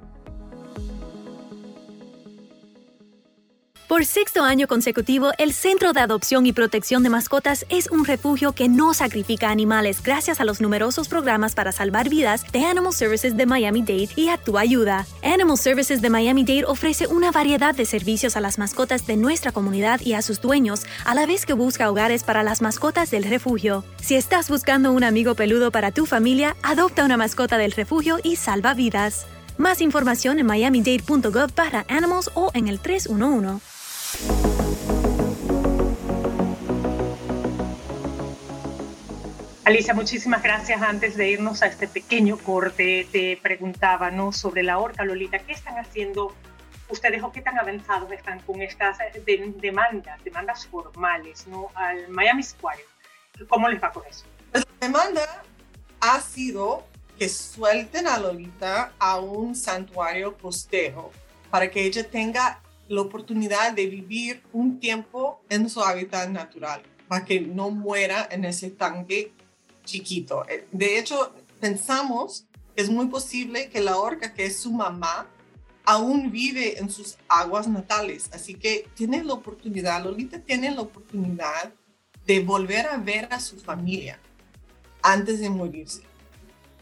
Por 3.88 4.04
sexto 4.04 4.42
año 4.42 4.68
consecutivo, 4.68 5.30
el 5.38 5.54
Centro 5.54 5.94
de 5.94 6.00
Adopción 6.00 6.44
y 6.44 6.52
Protección 6.52 7.02
de 7.02 7.08
Mascotas 7.08 7.64
es 7.70 7.90
un 7.90 8.04
refugio 8.04 8.52
que 8.52 8.68
no 8.68 8.92
sacrifica 8.92 9.48
animales 9.48 10.02
gracias 10.02 10.40
a 10.40 10.44
los 10.44 10.60
numerosos 10.60 11.08
programas 11.08 11.54
para 11.54 11.72
salvar 11.72 12.10
vidas 12.10 12.44
de 12.52 12.66
Animal 12.66 12.92
Services 12.92 13.34
de 13.34 13.46
Miami-Dade 13.46 14.10
y 14.14 14.28
a 14.28 14.36
tu 14.36 14.58
ayuda. 14.58 15.06
Animal 15.22 15.56
Services 15.56 16.02
de 16.02 16.10
Miami-Dade 16.10 16.66
ofrece 16.66 17.06
una 17.06 17.30
variedad 17.30 17.74
de 17.74 17.86
servicios 17.86 18.36
a 18.36 18.42
las 18.42 18.58
mascotas 18.58 19.06
de 19.06 19.16
nuestra 19.16 19.52
comunidad 19.52 20.02
y 20.02 20.12
a 20.12 20.20
sus 20.20 20.42
dueños, 20.42 20.84
a 21.06 21.14
la 21.14 21.24
vez 21.24 21.46
que 21.46 21.54
busca 21.54 21.90
hogares 21.90 22.24
para 22.24 22.42
las 22.42 22.60
mascotas 22.60 23.10
del 23.10 23.24
refugio. 23.24 23.84
Si 24.02 24.16
estás 24.16 24.50
buscando 24.50 24.92
un 24.92 25.02
amigo 25.02 25.34
peludo 25.34 25.70
para 25.70 25.92
tu 25.92 26.04
familia, 26.04 26.56
adopta 26.62 27.06
una 27.06 27.16
mascota 27.16 27.56
del 27.56 27.72
refugio 27.72 28.18
y 28.22 28.36
salva 28.36 28.74
vidas. 28.74 29.24
Más 29.56 29.80
información 29.80 30.38
en 30.38 30.46
miamidade.gov 30.46 31.52
para 31.52 31.86
animals 31.88 32.30
o 32.34 32.50
en 32.52 32.68
el 32.68 32.80
311. 32.80 33.77
Alicia, 39.68 39.92
muchísimas 39.92 40.42
gracias. 40.42 40.80
Antes 40.80 41.14
de 41.14 41.28
irnos 41.28 41.60
a 41.60 41.66
este 41.66 41.86
pequeño 41.86 42.38
corte, 42.38 43.06
te 43.12 43.36
preguntaba 43.36 44.10
¿no? 44.10 44.32
sobre 44.32 44.62
la 44.62 44.78
orca 44.78 45.04
Lolita. 45.04 45.40
¿Qué 45.40 45.52
están 45.52 45.76
haciendo 45.76 46.34
ustedes 46.88 47.22
o 47.22 47.30
qué 47.32 47.42
tan 47.42 47.58
avanzados 47.58 48.10
están 48.10 48.40
con 48.40 48.62
estas 48.62 48.96
demandas, 49.60 50.24
demandas 50.24 50.66
formales 50.68 51.46
¿no? 51.48 51.68
al 51.74 52.08
Miami 52.08 52.42
Square? 52.44 52.82
¿Cómo 53.46 53.68
les 53.68 53.82
va 53.82 53.92
con 53.92 54.04
eso? 54.06 54.24
La 54.54 54.64
demanda 54.80 55.42
ha 56.00 56.18
sido 56.22 56.86
que 57.18 57.28
suelten 57.28 58.06
a 58.06 58.18
Lolita 58.18 58.94
a 58.98 59.18
un 59.18 59.54
santuario 59.54 60.38
costero 60.38 61.10
para 61.50 61.70
que 61.70 61.84
ella 61.84 62.08
tenga 62.08 62.62
la 62.88 63.02
oportunidad 63.02 63.72
de 63.72 63.86
vivir 63.86 64.42
un 64.54 64.80
tiempo 64.80 65.42
en 65.50 65.68
su 65.68 65.82
hábitat 65.82 66.30
natural, 66.30 66.80
para 67.06 67.26
que 67.26 67.42
no 67.42 67.68
muera 67.68 68.26
en 68.30 68.46
ese 68.46 68.70
tanque 68.70 69.34
chiquito. 69.88 70.44
Eh, 70.48 70.68
de 70.70 70.98
hecho, 70.98 71.32
pensamos 71.60 72.46
que 72.76 72.82
es 72.82 72.90
muy 72.90 73.06
posible 73.06 73.68
que 73.70 73.80
la 73.80 73.96
orca, 73.96 74.34
que 74.34 74.46
es 74.46 74.60
su 74.60 74.72
mamá, 74.72 75.26
aún 75.84 76.30
vive 76.30 76.78
en 76.78 76.90
sus 76.90 77.16
aguas 77.28 77.66
natales. 77.66 78.28
Así 78.32 78.54
que 78.54 78.88
tiene 78.94 79.24
la 79.24 79.32
oportunidad, 79.32 80.04
Lolita 80.04 80.38
tiene 80.38 80.70
la 80.70 80.82
oportunidad 80.82 81.72
de 82.26 82.40
volver 82.40 82.86
a 82.86 82.98
ver 82.98 83.26
a 83.32 83.40
su 83.40 83.58
familia 83.58 84.20
antes 85.02 85.40
de 85.40 85.48
morirse. 85.48 86.02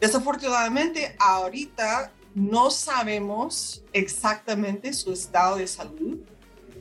Desafortunadamente, 0.01 1.15
ahorita 1.19 2.13
no 2.35 2.71
sabemos 2.71 3.83
exactamente 3.93 4.93
su 4.93 5.13
estado 5.13 5.57
de 5.57 5.67
salud. 5.67 6.19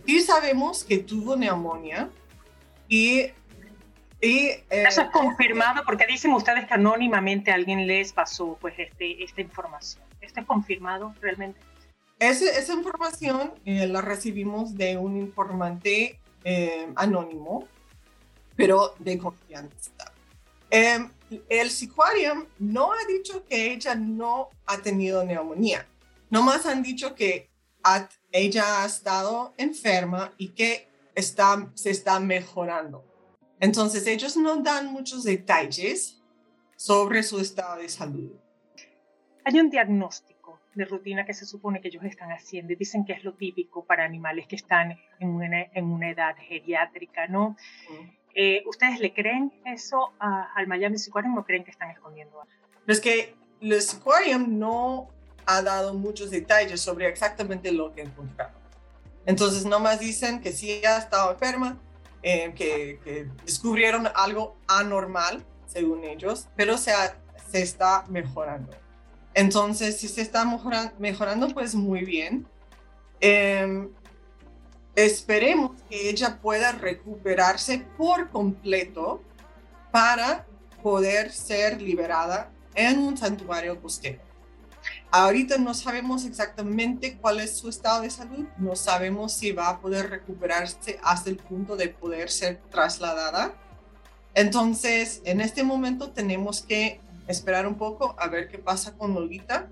Sí 0.06 0.22
sabemos 0.22 0.84
que 0.84 0.98
tuvo 0.98 1.36
neumonía 1.36 2.10
y... 2.90 3.28
y 4.26 4.48
eh, 4.48 4.64
Eso 4.70 5.02
es 5.02 5.10
confirmado 5.12 5.84
porque 5.86 6.06
dicen 6.08 6.32
ustedes 6.34 6.66
que 6.68 6.74
anónimamente 6.74 7.52
alguien 7.52 7.86
les 7.86 8.12
pasó 8.12 8.58
pues 8.60 8.74
este, 8.78 9.24
esta 9.24 9.42
información. 9.42 10.04
¿Esto 10.22 10.40
es 10.40 10.46
confirmado 10.46 11.14
realmente? 11.22 11.60
esa 12.18 12.74
información 12.74 13.54
eh, 13.66 13.88
la 13.88 14.02
recibimos 14.02 14.74
de 14.76 14.98
un 14.98 15.18
informante 15.18 16.18
eh, 16.46 16.88
anónimo 16.96 17.68
pero 18.56 18.96
de 19.00 19.18
confianza. 19.18 19.92
Em, 20.70 21.10
el 21.50 21.70
Sequarium 21.70 22.46
no 22.58 22.94
ha 22.94 23.06
dicho 23.06 23.46
que 23.46 23.74
ella 23.74 23.96
no 23.96 24.50
ha 24.66 24.78
tenido 24.78 25.24
neumonía. 25.24 25.86
Nomás 26.30 26.66
han 26.66 26.82
dicho 26.82 27.16
que 27.16 27.50
ella 28.32 28.82
ha 28.82 28.86
estado 28.86 29.54
enferma 29.58 30.34
y 30.38 30.50
que 30.50 30.88
está, 31.14 31.70
se 31.76 31.92
está 31.92 32.20
mejorando. 32.20 33.04
Entonces, 33.60 34.06
ellos 34.08 34.38
no 34.38 34.58
dan 34.58 34.92
muchos 34.92 35.24
detalles 35.24 36.22
sobre 36.76 37.24
su 37.24 37.40
estado 37.40 37.82
de 37.82 37.90
salud. 37.90 38.32
Hay 39.44 39.60
un 39.60 39.70
diagnóstico 39.70 40.60
de 40.74 40.86
rutina 40.86 41.26
que 41.26 41.34
se 41.34 41.46
supone 41.46 41.80
que 41.82 41.88
ellos 41.88 42.04
están 42.04 42.32
haciendo 42.32 42.74
y 42.74 42.76
dicen 42.76 43.06
que 43.06 43.14
es 43.14 43.24
lo 43.24 43.34
típico 43.34 43.86
para 43.86 44.04
animales 44.04 44.48
que 44.48 44.56
están 44.56 44.98
en 45.20 45.30
una, 45.30 45.64
en 45.74 45.86
una 45.86 46.10
edad 46.10 46.36
geriátrica, 46.38 47.28
¿no? 47.28 47.56
Eh, 48.34 48.64
¿Ustedes 48.68 49.00
le 49.00 49.14
creen 49.14 49.54
eso 49.66 50.12
al 50.20 50.68
Miami 50.68 50.98
Aquarium 51.08 51.38
o 51.38 51.46
creen 51.46 51.64
que 51.64 51.72
están 51.72 51.92
escondiendo 51.92 52.42
algo? 52.42 52.54
Es 52.86 53.00
que 53.00 53.34
el 53.62 53.80
Aquarium 53.80 54.60
no 54.60 55.08
ha 55.46 55.62
dado 55.62 55.94
muchos 55.94 56.32
detalles 56.32 56.82
sobre 56.82 57.08
exactamente 57.08 57.72
lo 57.72 57.94
que 57.94 58.02
encontraron. 58.02 58.56
Entonces, 59.26 59.66
nomás 59.66 60.00
dicen 60.00 60.42
que 60.42 60.52
sí 60.52 60.84
ha 60.86 60.98
estado 60.98 61.32
enferma, 61.32 61.80
eh, 62.28 62.56
que, 62.56 63.30
descubrieron 63.46 64.08
algo 64.16 64.58
anormal, 64.68 65.46
según 65.68 66.04
ellos, 66.04 66.48
pero 66.56 66.76
se, 66.76 66.92
se 67.52 67.62
está 67.62 68.04
mejorando. 68.10 68.72
Entonces, 69.36 69.98
si 69.98 70.08
se 70.08 70.24
está 70.24 70.44
mejorando, 70.98 71.50
pues 71.50 71.76
muy 71.76 72.04
bien. 72.04 72.48
Em, 73.20 73.90
esperemos 74.96 75.80
que 75.88 76.10
ella 76.10 76.40
pueda 76.42 76.72
recuperarse 76.72 77.86
por 77.96 78.32
completo 78.32 79.22
para 79.92 80.48
poder 80.82 81.32
ser 81.32 81.80
liberada 81.80 82.50
en 82.74 82.98
un 82.98 83.16
santuario 83.16 83.80
costero. 83.80 84.20
Ahorita 85.18 85.58
no 85.58 85.74
sabemos 85.74 86.26
exactamente 86.26 87.16
cuál 87.16 87.40
es 87.40 87.58
su 87.58 87.70
estado 87.70 88.02
de 88.02 88.10
salud, 88.10 88.46
no 88.58 88.76
sabemos 88.76 89.32
si 89.32 89.54
va 89.54 89.70
a 89.70 89.80
poder 89.80 90.10
recuperarse 90.10 91.00
hasta 91.02 91.30
el 91.30 91.38
punto 91.38 91.78
de 91.78 91.88
poder 91.88 92.30
ser 92.30 92.58
trasladada. 92.70 93.54
Entonces, 94.34 95.22
en 95.24 95.40
este 95.40 95.64
momento 95.64 96.12
tenemos 96.12 96.64
que 96.64 97.00
esperar 97.30 97.66
un 97.66 97.76
poco 97.76 98.14
a 98.20 98.28
ver 98.28 98.50
qué 98.50 98.58
pasa 98.58 98.98
con 98.98 99.14
Lolita 99.14 99.70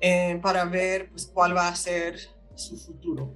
eh, 0.00 0.38
para 0.40 0.64
ver 0.64 1.08
pues, 1.10 1.26
cuál 1.26 1.56
va 1.56 1.66
a 1.66 1.74
ser 1.74 2.16
su 2.54 2.76
futuro. 2.76 3.34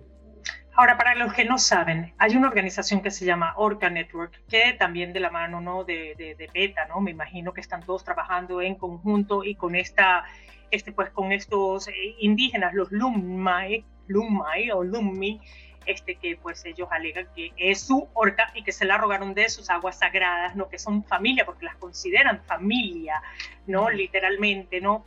Ahora, 0.77 0.97
para 0.97 1.16
los 1.16 1.35
que 1.35 1.44
no 1.44 1.59
saben, 1.59 2.14
hay 2.18 2.37
una 2.37 2.47
organización 2.47 3.03
que 3.03 3.11
se 3.11 3.25
llama 3.25 3.55
Orca 3.57 3.90
Network, 3.90 4.44
que 4.49 4.77
también 4.79 5.12
de 5.12 5.18
la 5.18 5.31
mano 5.31 5.61
¿no? 5.61 5.83
de, 5.83 6.14
de, 6.16 6.37
de 6.37 6.49
PETA, 6.53 6.87
¿no? 6.87 7.01
me 7.01 7.11
imagino 7.11 7.53
que 7.53 7.61
están 7.61 7.83
todos 7.83 8.05
trabajando 8.05 8.62
en 8.62 8.77
conjunto 8.77 9.42
y 9.42 9.57
con 9.57 9.75
esta 9.75 10.25
este, 10.70 10.92
pues 10.92 11.11
con 11.11 11.33
estos 11.33 11.88
eh, 11.88 11.92
indígenas, 12.20 12.74
los 12.74 12.90
Lumai, 12.90 13.85
Lumai 14.07 14.70
o 14.70 14.83
Lummi, 14.83 15.40
este, 15.87 16.16
que 16.16 16.37
pues 16.37 16.64
ellos 16.66 16.88
alegan 16.90 17.26
que 17.35 17.52
es 17.57 17.81
su 17.81 18.09
orca 18.12 18.50
y 18.54 18.62
que 18.62 18.72
se 18.72 18.85
la 18.85 18.98
rogaron 18.98 19.33
de 19.35 19.48
sus 19.48 19.70
aguas 19.70 19.98
sagradas, 19.98 20.54
¿no? 20.54 20.68
Que 20.68 20.78
son 20.78 21.02
familia, 21.04 21.46
porque 21.46 21.64
las 21.64 21.76
consideran 21.76 22.42
familia, 22.44 23.22
¿no? 23.66 23.88
Literalmente, 23.88 24.81
¿no? 24.81 25.04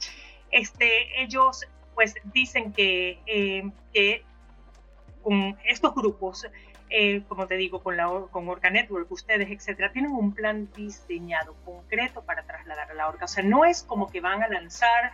Este, 0.49 1.21
ellos 1.21 1.67
pues 1.93 2.15
dicen 2.33 2.73
que, 2.73 3.19
eh, 3.27 3.69
que 3.93 4.23
con 5.21 5.57
estos 5.65 5.93
grupos, 5.93 6.47
eh, 6.89 7.21
como 7.27 7.47
te 7.47 7.55
digo, 7.57 7.83
con, 7.83 7.95
la, 7.95 8.09
con 8.31 8.49
Orca 8.49 8.69
Network, 8.69 9.11
ustedes, 9.11 9.49
etcétera, 9.49 9.91
tienen 9.91 10.11
un 10.11 10.33
plan 10.33 10.67
diseñado 10.75 11.55
concreto 11.63 12.23
para 12.23 12.43
trasladar 12.43 12.89
a 12.89 12.93
la 12.95 13.07
orca. 13.07 13.25
O 13.25 13.27
sea, 13.27 13.43
no 13.43 13.65
es 13.65 13.83
como 13.83 14.09
que 14.09 14.19
van 14.19 14.41
a 14.41 14.47
lanzar 14.47 15.11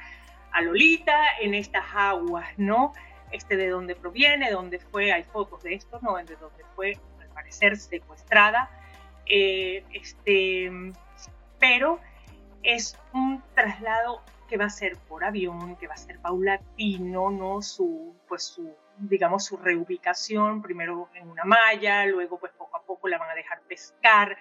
a 0.58 0.62
Lolita 0.62 1.38
en 1.40 1.54
estas 1.54 1.86
aguas, 1.94 2.48
¿no? 2.58 2.94
Este, 3.32 3.56
de 3.58 3.70
dónde 3.70 3.96
proviene, 3.96 4.48
de 4.48 4.54
dónde 4.54 4.80
fue, 4.80 5.14
hay 5.14 5.24
fotos 5.24 5.62
de 5.62 5.76
esto, 5.76 6.00
¿no? 6.02 6.16
De 6.16 6.36
dónde 6.36 6.64
fue, 6.76 6.98
al 7.22 7.28
parecer, 7.30 7.78
secuestrada. 7.78 8.68
Eh, 9.28 9.84
este, 9.94 10.72
pero 11.60 12.00
es 12.64 12.98
un 13.14 13.44
traslado 13.54 14.24
que 14.50 14.58
va 14.58 14.66
a 14.66 14.70
ser 14.72 14.98
por 15.08 15.24
avión, 15.24 15.76
que 15.76 15.88
va 15.88 15.94
a 15.94 15.98
ser 15.98 16.18
paulatino, 16.20 17.30
¿no? 17.30 17.62
Su, 17.62 18.16
pues 18.28 18.44
su, 18.44 18.74
digamos, 18.98 19.46
su 19.46 19.58
reubicación, 19.58 20.64
primero 20.64 21.10
en 21.14 21.30
una 21.30 21.44
malla, 21.44 22.04
luego 22.08 22.40
pues 22.40 22.52
poco 22.54 22.78
a 22.78 22.82
poco 22.82 23.08
la 23.10 23.20
van 23.20 23.30
a 23.30 23.36
dejar 23.36 23.62
pescar 23.68 24.36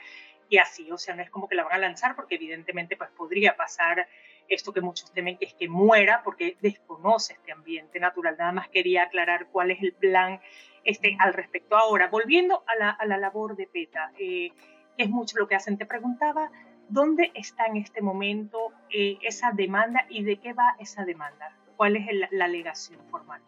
y 0.48 0.56
así, 0.56 0.90
o 0.90 0.96
sea, 0.96 1.14
no 1.14 1.22
es 1.22 1.28
como 1.28 1.46
que 1.46 1.56
la 1.56 1.64
van 1.64 1.74
a 1.74 1.78
lanzar 1.78 2.16
porque 2.16 2.36
evidentemente 2.36 2.96
pues 2.96 3.10
podría 3.10 3.54
pasar 3.54 4.08
esto 4.48 4.72
que 4.72 4.80
muchos 4.80 5.12
temen, 5.12 5.38
que 5.38 5.46
es 5.46 5.54
que 5.54 5.68
muera 5.68 6.22
porque 6.24 6.56
desconoce 6.60 7.34
este 7.34 7.52
ambiente 7.52 8.00
natural. 8.00 8.36
Nada 8.38 8.52
más 8.52 8.68
quería 8.68 9.04
aclarar 9.04 9.48
cuál 9.50 9.70
es 9.70 9.82
el 9.82 9.92
plan 9.92 10.40
este, 10.84 11.16
al 11.20 11.34
respecto. 11.34 11.76
Ahora, 11.76 12.08
volviendo 12.08 12.62
a 12.66 12.76
la, 12.76 12.90
a 12.90 13.06
la 13.06 13.18
labor 13.18 13.56
de 13.56 13.66
PETA, 13.66 14.12
eh, 14.18 14.50
es 14.96 15.10
mucho 15.10 15.38
lo 15.38 15.48
que 15.48 15.54
hacen, 15.54 15.78
te 15.78 15.86
preguntaba, 15.86 16.50
¿dónde 16.88 17.32
está 17.34 17.66
en 17.66 17.76
este 17.76 18.00
momento 18.00 18.72
eh, 18.90 19.18
esa 19.22 19.52
demanda 19.52 20.06
y 20.08 20.24
de 20.24 20.38
qué 20.38 20.52
va 20.52 20.76
esa 20.78 21.04
demanda? 21.04 21.56
¿Cuál 21.76 21.96
es 21.96 22.06
la 22.30 22.44
alegación 22.44 23.00
formal? 23.10 23.42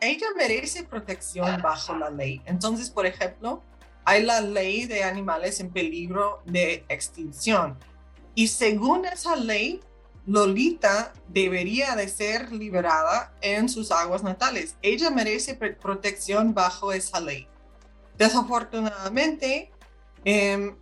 Ella 0.00 0.26
merece 0.36 0.84
protección 0.84 1.60
bajo 1.62 1.96
la 1.96 2.10
ley. 2.10 2.40
Entonces, 2.44 2.90
por 2.90 3.06
ejemplo, 3.06 3.62
hay 4.04 4.22
la 4.22 4.40
ley 4.40 4.86
de 4.86 5.02
animales 5.02 5.58
en 5.58 5.72
peligro 5.72 6.42
de 6.44 6.84
extinción. 6.88 7.78
Y 8.34 8.48
según 8.48 9.06
esa 9.06 9.34
ley, 9.34 9.80
Lolita 10.26 11.12
debería 11.28 11.94
de 11.94 12.08
ser 12.08 12.52
liberada 12.52 13.32
en 13.40 13.68
sus 13.68 13.92
aguas 13.92 14.24
natales. 14.24 14.76
Ella 14.82 15.10
merece 15.10 15.54
protección 15.54 16.52
bajo 16.52 16.92
esa 16.92 17.20
ley. 17.20 17.46
Desafortunadamente, 18.18 19.70
em, 20.24 20.74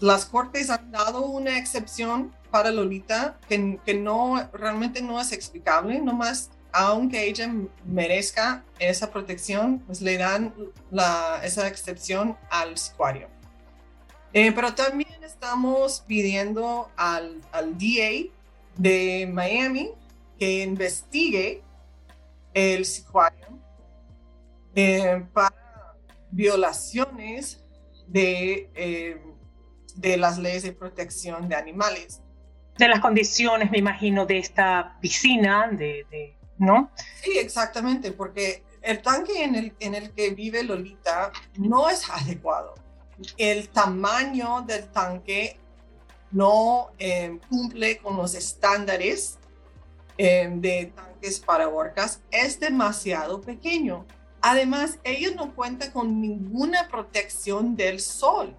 las 0.00 0.26
cortes 0.26 0.70
han 0.70 0.92
dado 0.92 1.26
una 1.26 1.58
excepción 1.58 2.32
para 2.50 2.70
Lolita 2.70 3.38
que, 3.48 3.58
no 3.94 4.48
realmente 4.52 5.02
no 5.02 5.20
es 5.20 5.32
explicable, 5.32 6.00
nomás 6.00 6.50
aunque 6.76 7.28
ella 7.28 7.52
merezca 7.84 8.64
esa 8.80 9.10
protección, 9.10 9.78
pues 9.80 10.00
le 10.00 10.16
dan 10.16 10.52
esa 11.42 11.68
excepción 11.68 12.36
al 12.50 12.76
sicuario. 12.76 13.28
Eh, 14.32 14.50
pero 14.50 14.74
también 14.74 15.22
estamos 15.22 16.02
pidiendo 16.06 16.90
al, 16.96 17.40
al 17.52 17.78
DA 17.78 18.32
de 18.76 19.28
Miami 19.32 19.92
que 20.38 20.62
investigue 20.62 21.62
el 22.52 22.84
sicuario 22.84 23.58
eh, 24.74 25.24
para 25.32 25.96
violaciones 26.30 27.64
de, 28.06 28.70
eh, 28.74 29.22
de 29.96 30.16
las 30.16 30.38
leyes 30.38 30.62
de 30.64 30.72
protección 30.72 31.48
de 31.48 31.54
animales. 31.54 32.20
De 32.78 32.88
las 32.88 33.00
condiciones, 33.00 33.70
me 33.70 33.78
imagino, 33.78 34.26
de 34.26 34.38
esta 34.38 34.98
piscina, 35.00 35.68
de, 35.70 36.36
¿no? 36.58 36.90
Sí, 37.22 37.38
exactamente, 37.38 38.10
porque 38.10 38.64
el 38.82 39.00
tanque 39.00 39.44
en 39.44 39.54
el, 39.54 39.74
en 39.78 39.94
el 39.94 40.10
que 40.12 40.30
vive 40.30 40.64
Lolita 40.64 41.30
no 41.56 41.88
es 41.88 42.08
adecuado. 42.10 42.74
El 43.38 43.68
tamaño 43.68 44.62
del 44.62 44.88
tanque 44.90 45.60
no 46.34 46.90
eh, 46.98 47.38
cumple 47.48 47.98
con 47.98 48.16
los 48.16 48.34
estándares 48.34 49.38
eh, 50.18 50.50
de 50.52 50.92
tanques 50.94 51.38
para 51.38 51.68
orcas, 51.68 52.20
es 52.30 52.58
demasiado 52.58 53.40
pequeño. 53.40 54.04
Además, 54.42 54.98
ella 55.04 55.30
no 55.34 55.54
cuenta 55.54 55.92
con 55.92 56.20
ninguna 56.20 56.88
protección 56.88 57.76
del 57.76 58.00
sol. 58.00 58.54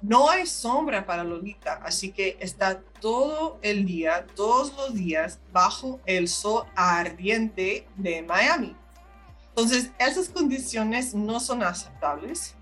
No 0.00 0.30
hay 0.30 0.46
sombra 0.46 1.04
para 1.04 1.22
Lolita, 1.22 1.74
así 1.84 2.10
que 2.10 2.38
está 2.40 2.80
todo 3.00 3.58
el 3.60 3.84
día, 3.84 4.26
todos 4.34 4.74
los 4.74 4.94
días, 4.94 5.38
bajo 5.52 6.00
el 6.06 6.26
sol 6.26 6.64
ardiente 6.74 7.86
de 7.96 8.22
Miami. 8.22 8.74
Entonces, 9.50 9.90
esas 9.98 10.30
condiciones 10.30 11.14
no 11.14 11.38
son 11.38 11.62
aceptables 11.62 12.56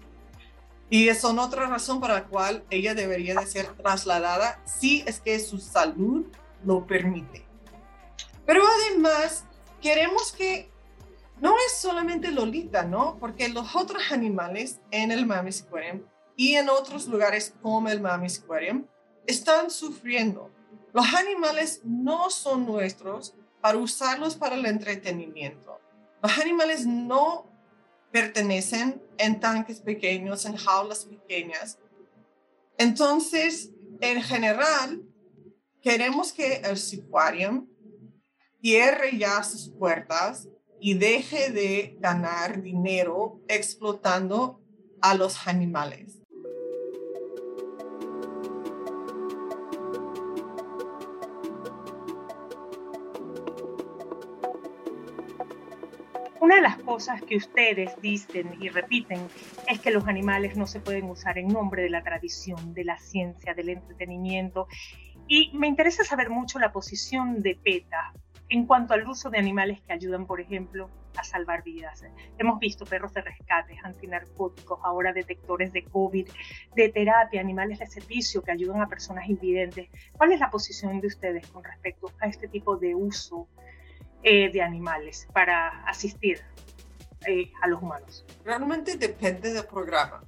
y 0.91 1.13
son 1.15 1.39
otra 1.39 1.67
razón 1.67 2.01
para 2.01 2.15
la 2.15 2.25
cual 2.25 2.65
ella 2.71 2.95
debería 2.95 3.35
de 3.35 3.47
ser 3.47 3.67
trasladada 3.75 4.61
si 4.65 5.03
es 5.07 5.21
que 5.21 5.39
su 5.39 5.59
salud 5.59 6.27
lo 6.65 6.87
permite. 6.87 7.47
Pero 8.47 8.63
además, 8.67 9.45
queremos 9.83 10.33
que 10.33 10.71
no 11.41 11.55
es 11.67 11.79
solamente 11.79 12.31
Lolita, 12.31 12.83
¿no? 12.83 13.19
Porque 13.21 13.49
los 13.49 13.77
otros 13.77 14.11
animales 14.11 14.81
en 14.91 15.13
el 15.13 15.27
Mami 15.27 15.51
Aquarium 15.51 16.03
y 16.37 16.55
en 16.55 16.69
otros 16.69 17.07
lugares 17.07 17.55
como 17.63 17.89
el 17.89 18.01
Mami 18.01 18.29
Aquarium 18.29 18.87
están 19.27 19.71
sufriendo. 19.71 20.51
Los 20.95 21.15
animales 21.15 21.83
no 21.85 22.31
son 22.31 22.67
nuestros 22.67 23.35
para 23.61 23.79
usarlos 23.79 24.37
para 24.37 24.55
el 24.55 24.65
entretenimiento. 24.65 25.79
Los 26.23 26.39
animales 26.39 26.87
no 26.87 27.47
pertenecen 28.11 29.03
en 29.19 29.41
tanques 29.41 29.81
pequeños, 29.81 30.45
en 30.47 30.57
jaulas 30.57 31.05
pequeñas. 31.05 31.79
Entonces, 32.77 33.71
en 34.01 34.23
general, 34.23 35.03
queremos 35.83 36.33
que 36.33 36.57
el 36.57 36.77
Seaquarium 36.77 37.69
cierre 38.61 39.17
ya 39.19 39.43
sus 39.43 39.71
puertas 39.71 40.49
y 40.81 40.95
deje 40.95 41.51
de 41.51 41.97
ganar 42.01 42.63
dinero 42.63 43.41
explotando 43.49 44.63
a 45.01 45.15
los 45.15 45.47
animales. 45.47 46.18
Una 56.49 56.57
de 56.57 56.63
las 56.63 56.79
cosas 56.79 57.21
que 57.21 57.37
ustedes 57.37 58.01
dicen 58.01 58.57
y 58.59 58.71
repiten 58.71 59.21
es 59.67 59.81
que 59.81 59.91
los 59.91 60.09
animales 60.09 60.57
no 60.57 60.67
se 60.67 60.81
pueden 60.81 61.05
usar 61.05 61.37
en 61.37 61.49
nombre 61.49 61.83
de 61.83 61.91
la 61.91 62.03
tradición, 62.03 62.73
de 62.73 62.85
la 62.85 62.97
ciencia, 62.97 63.53
del 63.53 63.69
entretenimiento. 63.69 64.67
Y 65.27 65.51
me 65.53 65.67
interesa 65.67 66.05
saber 66.05 66.31
mucho 66.31 66.59
la 66.59 66.73
posición 66.73 67.43
de 67.43 67.55
PETA 67.63 68.15
en 68.49 68.65
cuanto 68.65 68.95
al 68.95 69.07
uso 69.07 69.29
de 69.29 69.37
animales 69.37 69.83
que 69.83 69.93
ayudan, 69.93 70.27
por 70.27 70.41
ejemplo, 70.41 70.89
a 71.19 71.23
salvar 71.23 71.63
vidas. 71.65 72.03
Hemos 72.39 72.59
visto 72.59 72.87
perros 72.87 73.13
de 73.13 73.21
rescate, 73.21 73.77
antinarcóticos, 73.83 74.81
ahora 74.83 75.13
detectores 75.13 75.71
de 75.75 75.85
COVID, 75.85 76.31
de 76.75 76.89
terapia, 76.89 77.43
animales 77.43 77.79
de 77.79 77.89
servicio 77.89 78.41
que 78.41 78.53
ayudan 78.53 78.81
a 78.81 78.89
personas 78.89 79.29
invidentes. 79.29 79.91
¿Cuál 80.17 80.33
es 80.33 80.41
la 80.41 80.49
posición 80.49 80.99
de 81.03 81.09
ustedes 81.09 81.47
con 81.49 81.63
respecto 81.63 82.11
a 82.21 82.27
este 82.27 82.49
tipo 82.49 82.79
de 82.79 82.95
uso 82.95 83.49
eh, 84.23 84.51
de 84.53 84.63
animales 84.63 85.29
para 85.33 85.85
asistir 85.87 86.41
eh, 87.27 87.51
a 87.63 87.69
los 87.69 87.83
humanos? 87.83 88.25
Realmente 88.45 88.97
depende 88.97 89.53
del 89.53 89.65
programa, 89.65 90.23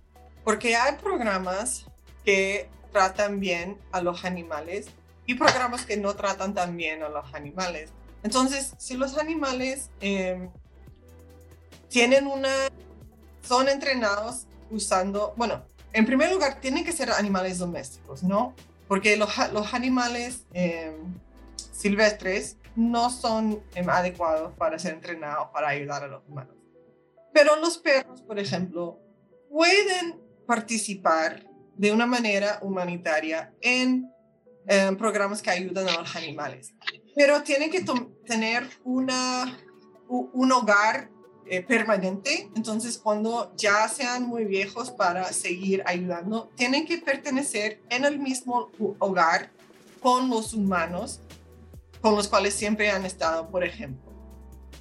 porque 0.44 0.76
hay 0.76 0.96
programas 0.96 1.86
que 2.24 2.68
tratan 2.92 3.40
bien 3.40 3.78
a 3.92 4.00
los 4.00 4.24
animales 4.24 4.88
y 5.26 5.34
programas 5.34 5.86
que 5.86 5.96
no 5.96 6.14
tratan 6.14 6.54
tan 6.54 6.76
bien 6.76 7.02
a 7.02 7.08
los 7.08 7.34
animales. 7.34 7.90
Entonces, 8.22 8.74
si 8.78 8.96
los 8.96 9.16
animales 9.16 9.90
em, 10.00 10.50
tienen 11.88 12.26
una, 12.26 12.50
son 13.42 13.68
entrenados 13.68 14.46
usando, 14.70 15.34
bueno, 15.36 15.62
en 15.92 16.06
primer 16.06 16.30
lugar, 16.32 16.60
tienen 16.60 16.84
que 16.84 16.92
ser 16.92 17.10
animales 17.10 17.58
domésticos, 17.58 18.22
¿no? 18.22 18.54
Porque 18.88 19.16
los, 19.16 19.30
los 19.52 19.72
animales 19.74 20.44
em, 20.52 20.94
silvestres 21.56 22.56
no 22.76 23.10
son 23.10 23.62
em, 23.74 23.88
adecuados 23.88 24.52
para 24.56 24.78
ser 24.78 24.94
entrenados 24.94 25.48
para 25.52 25.68
ayudar 25.68 26.04
a 26.04 26.08
los 26.08 26.22
humanos. 26.26 26.56
Pero 27.32 27.56
los 27.56 27.78
perros, 27.78 28.22
por 28.22 28.38
ejemplo, 28.38 28.98
pueden 29.48 30.20
participar 30.46 31.46
de 31.76 31.92
una 31.92 32.06
manera 32.06 32.58
humanitaria 32.62 33.54
en, 33.60 34.10
programas 34.98 35.42
que 35.42 35.50
ayudan 35.50 35.88
a 35.88 35.98
los 35.98 36.14
animales. 36.14 36.74
Pero 37.16 37.42
tienen 37.42 37.70
que 37.70 37.84
tener 38.24 38.68
una, 38.84 39.58
un 40.08 40.52
hogar 40.52 41.10
eh, 41.46 41.62
permanente. 41.62 42.48
Entonces, 42.54 42.96
cuando 42.96 43.52
ya 43.56 43.88
sean 43.88 44.28
muy 44.28 44.44
viejos 44.44 44.92
para 44.92 45.32
seguir 45.32 45.82
ayudando, 45.86 46.48
tienen 46.54 46.86
que 46.86 46.98
pertenecer 46.98 47.82
en 47.90 48.04
el 48.04 48.20
mismo 48.20 48.70
hogar 49.00 49.50
con 50.00 50.30
los 50.30 50.54
humanos 50.54 51.20
con 52.00 52.14
los 52.14 52.28
cuales 52.28 52.54
siempre 52.54 52.90
han 52.90 53.04
estado, 53.04 53.50
por 53.50 53.64
ejemplo. 53.64 54.10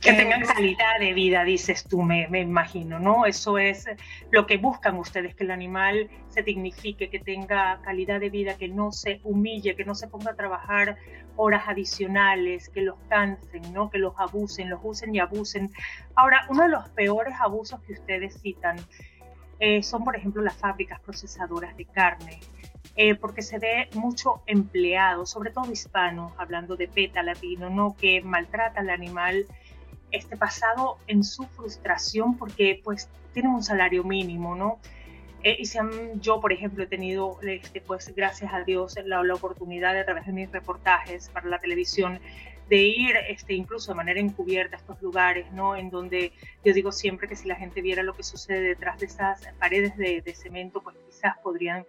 Que 0.01 0.13
tengan 0.13 0.45
calidad 0.45 0.97
de 0.99 1.13
vida, 1.13 1.43
dices 1.43 1.83
tú, 1.83 2.01
me, 2.01 2.29
me, 2.29 2.39
imagino, 2.39 2.99
¿no? 2.99 3.25
Eso 3.25 3.57
es 3.57 3.85
lo 4.31 4.47
que 4.47 4.55
buscan 4.55 4.95
ustedes, 4.97 5.35
que 5.35 5.43
el 5.43 5.51
animal 5.51 6.09
se 6.29 6.41
dignifique, 6.41 7.09
que 7.09 7.19
tenga 7.19 7.81
calidad 7.81 8.21
de 8.21 8.29
vida, 8.29 8.55
que 8.55 8.69
no 8.69 8.93
se 8.93 9.19
humille, 9.25 9.75
que 9.75 9.83
no 9.83 9.95
se 9.95 10.07
ponga 10.07 10.31
a 10.31 10.35
trabajar 10.35 10.95
horas 11.35 11.63
adicionales, 11.67 12.69
que 12.69 12.81
los 12.81 12.97
cansen, 13.09 13.73
¿no? 13.73 13.89
Que 13.89 13.97
los 13.97 14.13
abusen, 14.17 14.69
los 14.69 14.79
usen 14.83 15.13
y 15.15 15.19
abusen. 15.19 15.71
Ahora, 16.15 16.45
uno 16.49 16.63
de 16.63 16.69
los 16.69 16.87
peores 16.89 17.33
abusos 17.39 17.81
que 17.81 17.93
ustedes 17.93 18.39
citan 18.41 18.77
eh, 19.59 19.83
son, 19.83 20.05
por 20.05 20.15
ejemplo, 20.15 20.41
las 20.41 20.55
fábricas 20.55 20.99
procesadoras 21.01 21.75
de 21.75 21.85
carne. 21.85 22.39
Eh, 22.95 23.15
porque 23.15 23.41
se 23.41 23.59
ve 23.59 23.87
mucho 23.93 24.41
empleado, 24.45 25.25
sobre 25.25 25.51
todo 25.51 25.71
hispano, 25.71 26.33
hablando 26.37 26.75
de 26.75 26.87
PETA 26.87 27.23
latino, 27.23 27.69
¿no? 27.69 27.95
que 27.97 28.21
maltrata 28.21 28.81
al 28.81 28.89
animal 28.89 29.45
este 30.11 30.35
pasado 30.35 30.97
en 31.07 31.23
su 31.23 31.43
frustración 31.45 32.37
porque 32.37 32.81
pues 32.83 33.09
tienen 33.33 33.53
un 33.53 33.63
salario 33.63 34.03
mínimo, 34.03 34.55
¿no? 34.55 34.79
Eh, 35.43 35.57
y 35.59 35.65
si 35.65 35.77
yo, 36.15 36.41
por 36.41 36.51
ejemplo, 36.51 36.83
he 36.83 36.87
tenido, 36.87 37.39
este, 37.41 37.79
pues 37.79 38.13
gracias 38.13 38.53
a 38.53 38.63
Dios, 38.63 38.97
la, 39.05 39.23
la, 39.23 39.33
oportunidad 39.33 39.93
de, 39.93 40.01
a 40.01 40.05
través 40.05 40.25
de 40.25 40.33
mis 40.33 40.51
reportajes 40.51 41.29
para 41.29 41.47
la 41.47 41.59
televisión 41.59 42.19
de 42.67 42.83
ir 42.83 43.15
este, 43.29 43.53
incluso 43.53 43.91
de 43.91 43.95
manera 43.95 44.19
encubierta 44.19 44.75
a 44.75 44.79
estos 44.79 45.01
lugares, 45.01 45.51
¿no? 45.53 45.75
En 45.75 45.89
donde 45.89 46.33
yo 46.63 46.73
digo 46.73 46.91
siempre 46.91 47.27
que 47.27 47.35
si 47.35 47.47
la 47.47 47.55
gente 47.55 47.81
viera 47.81 48.03
lo 48.03 48.13
que 48.13 48.23
sucede 48.23 48.61
detrás 48.61 48.99
de 48.99 49.05
esas 49.05 49.47
paredes 49.57 49.95
de, 49.95 50.21
de 50.21 50.35
cemento, 50.35 50.81
pues 50.81 50.97
quizás 51.09 51.37
podrían 51.41 51.85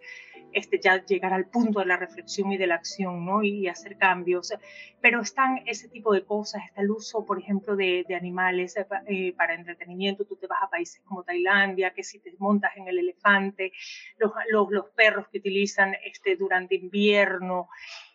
este, 0.52 0.80
ya 0.80 1.04
llegar 1.04 1.32
al 1.32 1.46
punto 1.46 1.80
de 1.80 1.86
la 1.86 1.96
reflexión 1.96 2.52
y 2.52 2.56
de 2.56 2.66
la 2.66 2.76
acción, 2.76 3.24
¿no? 3.24 3.42
Y, 3.42 3.68
hacer 3.68 3.96
cambios. 3.96 4.52
Pero 5.00 5.20
están 5.20 5.62
ese 5.66 5.88
tipo 5.88 6.12
de 6.12 6.24
cosas, 6.24 6.62
está 6.66 6.82
el 6.82 6.90
uso, 6.90 7.24
por 7.24 7.38
ejemplo, 7.38 7.76
de, 7.76 8.04
animales 8.14 8.76
eh, 8.76 8.86
eh, 9.06 9.32
para 9.36 9.54
entretenimiento. 9.54 10.24
Tú 10.24 10.36
te 10.36 10.46
vas 10.46 10.62
a 10.62 10.70
países 10.70 11.00
como 11.04 11.22
Tailandia, 11.22 11.92
que 11.92 12.02
si 12.02 12.18
te 12.18 12.32
montas 12.38 12.76
en 12.76 12.88
el 12.88 12.98
elefante, 12.98 13.72
los, 14.18 14.32
los, 14.50 14.70
los 14.70 14.90
perros 14.90 15.28
que 15.28 15.38
utilizan 15.38 15.94
este, 16.04 16.36
durante 16.36 16.74
invierno, 16.74 17.68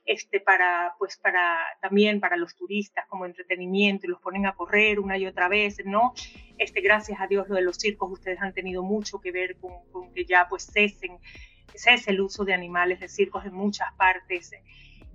este, 0.05 0.39
para, 0.39 0.93
pues 0.99 1.17
para, 1.17 1.59
también 1.81 2.19
para 2.19 2.37
los 2.37 2.55
turistas 2.55 3.05
como 3.07 3.25
entretenimiento 3.25 4.05
y 4.05 4.09
los 4.09 4.21
ponen 4.21 4.45
a 4.45 4.53
correr 4.53 4.99
una 4.99 5.17
y 5.17 5.25
otra 5.25 5.47
vez, 5.47 5.83
¿no? 5.83 6.13
Este, 6.57 6.81
gracias 6.81 7.19
a 7.19 7.27
Dios 7.27 7.49
lo 7.49 7.55
de 7.55 7.63
los 7.63 7.77
circos, 7.77 8.11
ustedes 8.11 8.39
han 8.39 8.53
tenido 8.53 8.83
mucho 8.83 9.19
que 9.19 9.31
ver 9.31 9.57
con, 9.57 9.71
con 9.91 10.13
que 10.13 10.25
ya 10.25 10.47
pues 10.47 10.69
cesen 10.71 11.19
ese 11.21 11.54
es 11.75 12.07
el 12.07 12.21
uso 12.21 12.45
de 12.45 12.53
animales 12.53 12.99
de 12.99 13.07
circos 13.07 13.45
en 13.45 13.53
muchas 13.53 13.93
partes. 13.95 14.51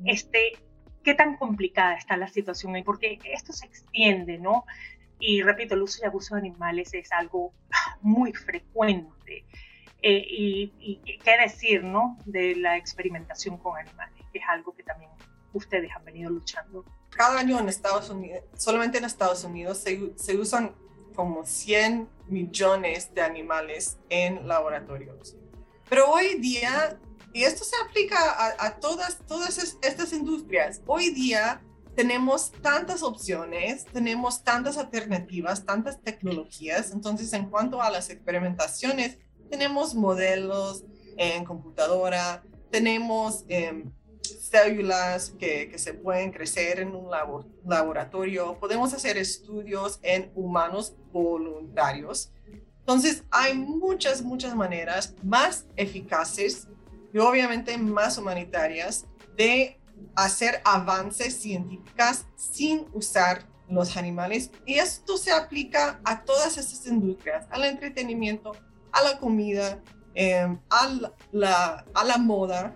Este, 0.04 0.52
¿Qué 1.02 1.14
tan 1.14 1.36
complicada 1.36 1.94
está 1.94 2.16
la 2.16 2.28
situación 2.28 2.74
ahí? 2.74 2.82
Porque 2.82 3.18
esto 3.24 3.52
se 3.52 3.66
extiende, 3.66 4.38
¿no? 4.38 4.64
Y 5.18 5.42
repito, 5.42 5.74
el 5.74 5.82
uso 5.82 6.00
y 6.02 6.06
abuso 6.06 6.34
de 6.34 6.40
animales 6.40 6.92
es 6.94 7.12
algo 7.12 7.52
muy 8.00 8.32
frecuente. 8.32 9.44
Eh, 10.02 10.24
y, 10.26 11.18
qué 11.22 11.36
decir, 11.42 11.84
¿no? 11.84 12.18
De 12.24 12.56
la 12.56 12.76
experimentación 12.76 13.58
con 13.58 13.78
animales, 13.78 14.14
que 14.32 14.38
es 14.38 14.44
algo 14.48 14.74
que 14.74 14.82
también 14.82 15.10
ustedes 15.52 15.90
han 15.94 16.04
venido 16.04 16.30
luchando. 16.30 16.84
Cada 17.10 17.40
año 17.40 17.58
en 17.58 17.68
Estados 17.68 18.08
Unidos, 18.08 18.44
solamente 18.56 18.98
en 18.98 19.04
Estados 19.04 19.44
Unidos, 19.44 19.78
se, 19.78 20.12
se 20.16 20.36
usan 20.38 20.74
como 21.14 21.44
100 21.44 22.08
millones 22.28 23.14
de 23.14 23.20
animales 23.20 23.98
en 24.08 24.48
laboratorios. 24.48 25.36
Pero 25.90 26.08
hoy 26.08 26.38
día, 26.38 27.00
y 27.32 27.42
esto 27.42 27.64
se 27.64 27.74
aplica 27.84 28.16
a, 28.64 28.76
todas, 28.76 29.18
todas 29.26 29.76
estas 29.82 30.12
industrias, 30.12 30.80
hoy 30.86 31.10
día 31.10 31.60
tenemos 31.96 32.52
tantas 32.62 33.02
opciones, 33.02 33.86
tenemos 33.86 34.44
tantas 34.44 34.78
alternativas, 34.78 35.66
tantas 35.66 36.00
tecnologías. 36.00 36.92
Entonces, 36.92 37.32
en 37.32 37.50
cuanto 37.50 37.82
a 37.82 37.90
las 37.90 38.08
experimentaciones, 38.08 39.18
tenemos 39.50 39.96
modelos 39.96 40.84
en 41.16 41.44
computadora, 41.44 42.44
tenemos 42.70 43.44
em, 43.48 43.92
células 44.22 45.30
que, 45.40 45.68
que, 45.70 45.78
se 45.78 45.92
pueden 45.92 46.30
crecer 46.30 46.78
en 46.78 46.94
un 46.94 47.10
laboratorio, 47.66 48.56
podemos 48.60 48.94
hacer 48.94 49.18
estudios 49.18 49.98
en 50.02 50.30
humanos 50.36 50.94
voluntarios. 51.10 52.32
Entonces, 52.80 53.24
hay 53.30 53.54
muchas, 53.54 54.22
muchas 54.22 54.54
maneras 54.54 55.14
más 55.22 55.66
eficaces 55.76 56.68
y 57.12 57.18
obviamente 57.18 57.76
más 57.78 58.18
humanitarias 58.18 59.06
de 59.36 59.78
hacer 60.14 60.60
avances 60.64 61.36
científicos 61.40 62.24
sin 62.36 62.86
usar 62.92 63.46
los 63.68 63.96
animales. 63.96 64.50
Y 64.66 64.74
esto 64.74 65.16
se 65.16 65.30
aplica 65.30 66.00
a 66.04 66.24
todas 66.24 66.58
estas 66.58 66.86
industrias, 66.86 67.46
al 67.50 67.64
entretenimiento, 67.64 68.52
a 68.92 69.02
la 69.02 69.18
comida, 69.18 69.80
em, 70.14 70.58
a, 70.70 71.12
la, 71.32 71.84
a 71.94 72.04
la 72.04 72.18
moda. 72.18 72.74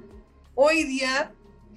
Hoy 0.54 0.84
día... 0.84 1.32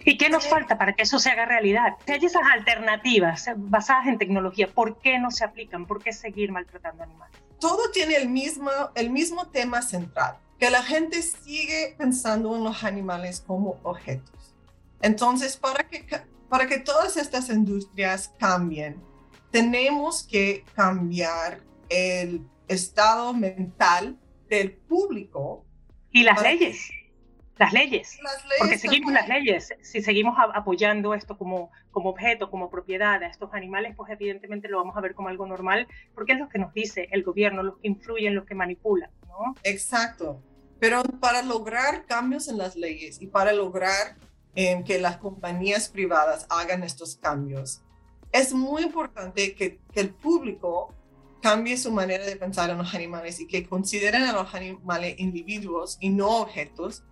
¿Y 0.06 0.18
qué 0.18 0.30
nos 0.30 0.48
falta 0.48 0.78
para 0.78 0.94
que 0.94 1.04
eso 1.04 1.20
se 1.20 1.30
haga 1.30 1.46
realidad? 1.46 1.96
Si 2.06 2.14
hay 2.14 2.26
esas 2.26 2.44
alternativas 2.52 3.50
basadas 3.56 4.08
en 4.08 4.18
tecnología, 4.18 4.68
¿por 4.68 5.00
qué 5.00 5.20
no 5.20 5.32
se 5.32 5.44
aplican? 5.44 5.86
¿Por 5.86 6.02
qué 6.02 6.14
seguir 6.14 6.52
maltratando 6.52 7.04
animales? 7.04 7.38
todo 7.60 7.92
tiene 7.92 8.16
el 8.16 8.30
mismo, 8.30 8.70
el 8.96 9.10
mismo 9.10 9.48
tema 9.48 9.82
central, 9.82 10.38
que 10.60 10.70
la 10.70 10.84
gente 10.84 11.22
sigue 11.22 11.96
pensando 11.98 12.56
en 12.56 12.64
los 12.64 12.84
animales 12.84 13.44
como 13.46 13.80
objetos. 13.84 14.56
Entonces, 15.02 15.58
para 15.58 15.88
que, 15.88 16.06
para 16.50 16.68
que 16.68 16.80
todas 16.80 17.18
estas 17.18 17.50
industrias 17.50 18.34
cambien, 18.40 19.02
tenemos 19.52 20.24
que 20.24 20.64
cambiar 20.76 21.62
el 21.90 22.42
estado 22.68 23.34
mental 23.34 24.18
del 24.50 24.74
público. 24.74 25.66
Y 26.12 26.24
las 26.24 26.42
leyes. 26.42 26.90
Las 27.60 27.74
leyes, 27.74 28.20
porque 28.60 28.78
seguimos 28.78 29.12
las 29.14 29.28
leyes. 29.28 29.74
Si 29.82 30.02
seguimos 30.02 30.36
apoyando 30.54 31.14
esto 31.14 31.38
como, 31.38 31.72
como 31.92 32.10
objeto, 32.10 32.50
como 32.50 32.70
propiedad 32.70 33.22
a 33.24 33.28
estos 33.28 33.54
animales, 33.54 33.96
pues 33.96 34.12
evidentemente 34.12 34.68
lo 34.68 34.78
vamos 34.78 34.96
a 34.98 35.02
ver 35.02 35.16
como 35.16 35.30
algo 35.30 35.46
normal, 35.46 35.88
porque 36.14 36.34
es 36.34 36.40
lo 36.40 36.50
que 36.50 36.60
nos 36.60 36.74
dice 36.74 37.08
el 37.12 37.24
gobierno, 37.24 37.64
los 37.64 37.78
que 37.78 37.88
influyen, 37.88 38.36
los 38.36 38.46
que 38.46 38.56
manipulan, 38.56 39.10
¿no? 39.28 39.56
Exacto. 39.64 40.42
Pero 40.80 41.04
para 41.04 41.42
lograr 41.42 42.06
cambios 42.06 42.48
en 42.48 42.58
las 42.58 42.76
leyes 42.76 43.22
y 43.22 43.28
para 43.28 43.52
lograr 43.52 44.16
eh, 44.56 44.84
que 44.86 45.00
las 45.00 45.18
compañías 45.18 45.90
privadas 45.90 46.46
hagan 46.50 46.84
estos 46.84 47.16
cambios, 47.16 47.82
es 48.32 48.54
muy 48.54 48.84
importante 48.84 49.56
que, 49.56 49.80
que 49.92 50.00
el 50.02 50.10
público 50.10 50.94
cambie 51.42 51.78
su 51.78 51.92
manera 51.92 52.26
de 52.26 52.36
pensar 52.36 52.70
en 52.70 52.78
los 52.78 52.94
animales 52.94 53.40
y 53.40 53.48
que 53.48 53.68
consideren 53.68 54.24
a 54.24 54.34
los 54.34 54.54
animales 54.54 55.16
individuos 55.18 55.98
y 56.00 56.10
no 56.10 56.42
objetos 56.42 57.04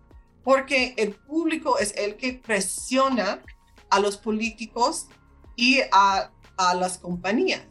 porque 0.45 0.93
el 0.97 1.15
público 1.15 1.79
es 1.79 1.93
el 1.97 2.15
que 2.17 2.33
presiona 2.33 3.41
a 3.89 3.99
los 3.99 4.15
políticos 4.15 5.07
y 5.55 5.81
a, 5.91 6.31
las 6.75 6.99
compañías. 6.99 7.63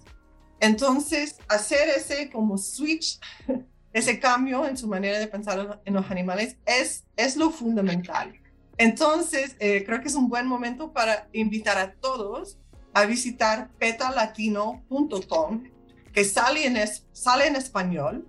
Entonces, 0.60 1.36
hacer 1.48 1.88
ese 1.88 2.28
como 2.30 2.58
switch, 2.58 3.18
ese 3.94 4.18
cambio 4.18 4.66
en 4.66 4.76
su 4.76 4.88
manera 4.88 5.18
de 5.18 5.28
pensar 5.28 5.80
en 5.84 5.94
los 5.94 6.10
animales 6.10 6.58
es, 6.66 7.04
es 7.16 7.36
lo 7.36 7.50
fundamental. 7.50 8.34
Entonces, 8.76 9.56
eh, 9.60 9.84
creo 9.86 10.02
que 10.02 10.08
es 10.08 10.16
un 10.16 10.28
buen 10.28 10.46
momento 10.46 10.92
para 10.92 11.28
invitar 11.32 11.78
a 11.78 11.94
todos 11.94 12.58
a 12.92 13.06
visitar 13.06 13.70
petalatino.com, 13.78 15.64
que 16.12 16.24
sale 16.24 16.66
en, 16.66 16.76
sale 17.12 17.46
en 17.46 17.56
español 17.56 18.26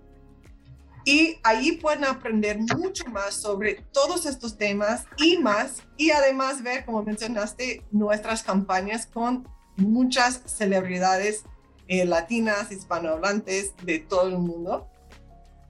y 1.06 1.38
ahí 1.44 1.72
pueden 1.72 2.04
aprender 2.04 2.58
mucho 2.58 3.04
más 3.06 3.34
sobre 3.34 3.76
todos 3.92 4.26
estos 4.26 4.58
temas 4.58 5.04
y 5.16 5.38
más. 5.38 5.84
Y 5.96 6.10
además 6.10 6.64
ver, 6.64 6.84
como 6.84 7.04
mencionaste, 7.04 7.84
nuestras 7.92 8.42
campañas 8.42 9.06
con 9.06 9.48
muchas 9.76 10.42
celebridades 10.46 11.44
eh, 11.86 12.04
latinas, 12.04 12.72
hispanohablantes 12.72 13.74
de 13.84 14.00
todo 14.00 14.26
el 14.26 14.38
mundo. 14.38 14.90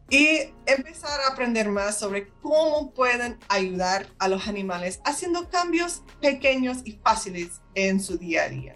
Y 0.08 0.54
empezar 0.64 1.20
a 1.20 1.32
aprender 1.32 1.68
más 1.68 1.98
sobre 1.98 2.28
cómo 2.40 2.94
pueden 2.94 3.38
ayudar 3.48 4.06
a 4.18 4.28
los 4.28 4.48
animales 4.48 5.02
haciendo 5.04 5.50
cambios 5.50 6.02
pequeños 6.22 6.78
y 6.84 6.92
fáciles 6.92 7.60
en 7.74 8.00
su 8.00 8.16
día 8.16 8.44
a 8.44 8.48
día. 8.48 8.74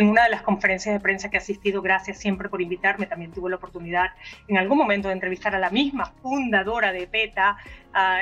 En 0.00 0.08
una 0.08 0.24
de 0.24 0.30
las 0.30 0.40
conferencias 0.40 0.94
de 0.94 1.00
prensa 1.00 1.28
que 1.28 1.36
he 1.36 1.40
asistido, 1.40 1.82
gracias 1.82 2.18
siempre 2.18 2.48
por 2.48 2.62
invitarme, 2.62 3.04
también 3.04 3.32
tuve 3.32 3.50
la 3.50 3.56
oportunidad 3.56 4.06
en 4.48 4.56
algún 4.56 4.78
momento 4.78 5.08
de 5.08 5.14
entrevistar 5.14 5.54
a 5.54 5.58
la 5.58 5.68
misma 5.68 6.06
fundadora 6.22 6.90
de 6.90 7.06
PETA, 7.06 7.58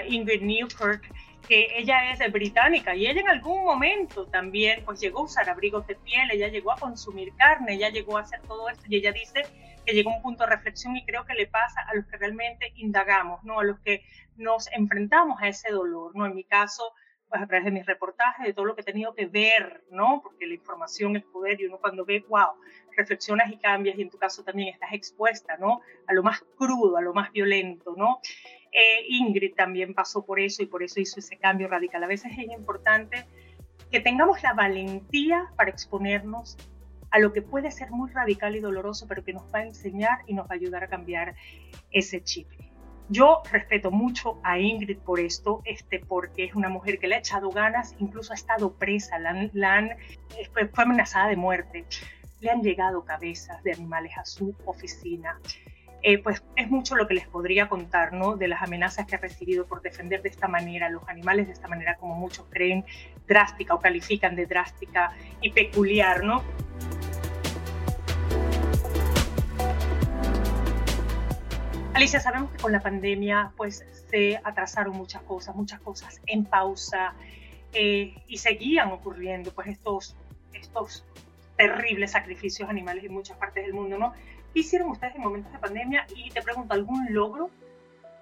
Ingrid 0.09 0.43
Newkirk, 0.43 1.09
que 1.47 1.69
ella 1.77 2.11
es 2.13 2.33
británica 2.33 2.97
y 2.97 3.07
ella 3.07 3.21
en 3.21 3.29
algún 3.29 3.63
momento 3.63 4.27
también 4.27 4.83
pues 4.85 5.01
llegó 5.01 5.21
a 5.21 5.23
usar 5.23 5.49
abrigos 5.49 5.87
de 5.87 5.95
piel, 5.95 6.29
ella 6.33 6.49
llegó 6.49 6.73
a 6.73 6.77
consumir 6.77 7.33
carne, 7.37 7.75
ella 7.75 7.91
llegó 7.91 8.19
a 8.19 8.23
hacer 8.23 8.41
todo 8.43 8.69
esto 8.69 8.85
y 8.89 8.97
ella 8.97 9.13
dice 9.13 9.45
que 9.87 9.93
llegó 9.93 10.11
a 10.11 10.17
un 10.17 10.23
punto 10.23 10.45
de 10.45 10.51
reflexión 10.51 10.97
y 10.97 11.05
creo 11.05 11.25
que 11.27 11.35
le 11.35 11.47
pasa 11.47 11.81
a 11.87 11.95
los 11.95 12.07
que 12.07 12.17
realmente 12.17 12.73
indagamos, 12.75 13.45
¿no? 13.45 13.61
A 13.61 13.65
los 13.65 13.79
que 13.81 14.03
nos 14.37 14.69
enfrentamos 14.73 15.41
a 15.41 15.47
ese 15.47 15.71
dolor, 15.71 16.11
¿no? 16.17 16.27
En 16.27 16.35
mi 16.35 16.43
caso, 16.43 16.93
pues 17.29 17.43
a 17.43 17.47
través 17.47 17.65
de 17.65 17.71
mis 17.71 17.87
reportajes, 17.87 18.47
de 18.47 18.53
todo 18.53 18.65
lo 18.65 18.75
que 18.75 18.81
he 18.81 18.85
tenido 18.85 19.15
que 19.15 19.27
ver, 19.27 19.85
¿no? 19.91 20.21
Porque 20.23 20.47
la 20.47 20.55
información 20.55 21.17
es 21.17 21.25
poder 21.25 21.61
y 21.61 21.67
uno 21.67 21.79
cuando 21.79 22.05
ve, 22.05 22.25
wow, 22.29 22.53
reflexionas 22.97 23.51
y 23.53 23.57
cambias 23.57 23.99
y 23.99 24.03
en 24.03 24.11
tu 24.11 24.19
caso 24.19 24.43
también 24.43 24.69
estás 24.69 24.93
expuesta, 24.93 25.57
¿no? 25.59 25.81
A 26.07 26.15
lo 26.15 26.23
más 26.23 26.41
crudo, 26.57 26.97
a 26.97 27.03
lo 27.03 27.13
más 27.13 27.31
violento, 27.33 27.95
¿no? 27.97 28.21
Eh, 28.73 29.07
Ingrid 29.09 29.55
también 29.55 29.95
pasó 29.95 30.25
por 30.25 30.41
eso 30.41 30.63
y 30.63 30.67
por 30.67 30.83
eso 30.83 31.01
hizo 31.01 31.21
ese 31.21 31.37
cambio 31.37 31.69
radical. 31.69 32.03
A 32.03 32.07
veces 32.07 32.33
es 32.33 32.49
importante 32.51 33.27
que 33.91 34.01
tengamos 34.01 34.43
la 34.43 34.53
valentía 34.53 35.51
para 35.57 35.71
exponernos 35.71 36.57
a 37.11 37.19
lo 37.19 37.33
que 37.33 37.41
puede 37.43 37.71
ser 37.71 37.91
muy 37.91 38.11
radical 38.11 38.55
y 38.57 38.61
doloroso, 38.61 39.07
pero 39.09 39.25
que 39.25 39.33
nos 39.33 39.45
va 39.55 39.61
a 39.61 39.65
enseñar 39.65 40.19
y 40.27 40.35
nos 40.35 40.47
va 40.47 40.51
a 40.53 40.55
ayudar 40.55 40.85
a 40.85 40.89
cambiar 40.89 41.35
ese 41.91 42.23
chip. 42.23 42.49
Yo 43.11 43.43
respeto 43.51 43.91
mucho 43.91 44.39
a 44.43 44.59
Ingrid 44.59 44.99
por 44.99 45.19
esto, 45.19 45.63
este, 45.65 45.99
porque 45.99 46.45
es 46.45 46.55
una 46.55 46.69
mujer 46.69 46.99
que 46.99 47.07
le 47.07 47.15
ha 47.15 47.19
echado 47.19 47.51
ganas, 47.51 47.95
incluso 47.99 48.33
ha 48.33 48.37
estado 48.37 48.75
presa, 48.75 49.19
la 49.19 49.75
han, 49.75 49.91
fue, 50.53 50.71
amenazada 50.77 51.29
de 51.29 51.37
muerte. 51.37 51.87
Le 52.41 52.51
han 52.51 52.63
llegado 52.63 53.05
cabezas 53.05 53.63
de 53.63 53.73
animales 53.73 54.13
a 54.19 54.27
su 54.27 54.55
oficina. 54.67 55.41
Eh, 56.03 56.19
pues 56.19 56.45
es 56.55 56.71
mucho 56.71 56.95
lo 56.95 57.09
que 57.09 57.15
les 57.15 57.27
podría 57.27 57.69
contar, 57.69 58.13
¿no? 58.13 58.37
De 58.37 58.47
las 58.47 58.63
amenazas 58.63 59.07
que 59.07 59.17
ha 59.17 59.19
recibido 59.19 59.67
por 59.67 59.83
defender 59.83 60.23
de 60.23 60.29
esta 60.29 60.47
manera 60.47 60.89
los 60.91 61.09
animales, 61.09 61.47
de 61.47 61.55
esta 61.55 61.67
manera 61.67 61.97
como 61.97 62.15
muchos 62.15 62.47
creen 62.51 62.85
drástica 63.27 63.75
o 63.75 63.81
califican 63.81 64.37
de 64.37 64.47
drástica 64.47 65.13
y 65.41 65.51
peculiar, 65.51 66.23
¿no? 66.23 66.45
Alicia, 71.95 72.21
sabemos 72.21 72.51
que 72.53 72.59
con 72.59 72.73
la 72.73 72.81
pandemia 72.81 73.53
pues 73.57 73.85
se 74.11 74.41
atrasaron 74.45 74.97
muchas 74.97 75.23
cosas, 75.23 75.55
muchas 75.57 75.81
cosas 75.81 76.21
en 76.27 76.45
pausa 76.45 77.15
eh, 77.73 78.15
y 78.27 78.39
seguían 78.39 78.93
ocurriendo 78.93 79.53
pues 79.53 79.69
estos, 79.69 80.17
estos 80.53 81.05
terribles 81.57 82.13
sacrificios 82.13 82.69
animales 82.69 83.05
en 83.05 83.13
muchas 83.13 83.37
partes 83.37 83.65
del 83.65 83.75
mundo, 83.75 83.99
¿no? 83.99 84.13
¿Qué 84.55 84.61
hicieron 84.61 84.91
ustedes 84.91 85.17
en 85.17 85.23
momentos 85.23 85.53
de 85.53 85.59
pandemia? 85.59 86.07
Y 86.15 86.31
te 86.31 86.41
pregunto, 86.43 86.73
¿algún 86.75 87.13
logro 87.13 87.51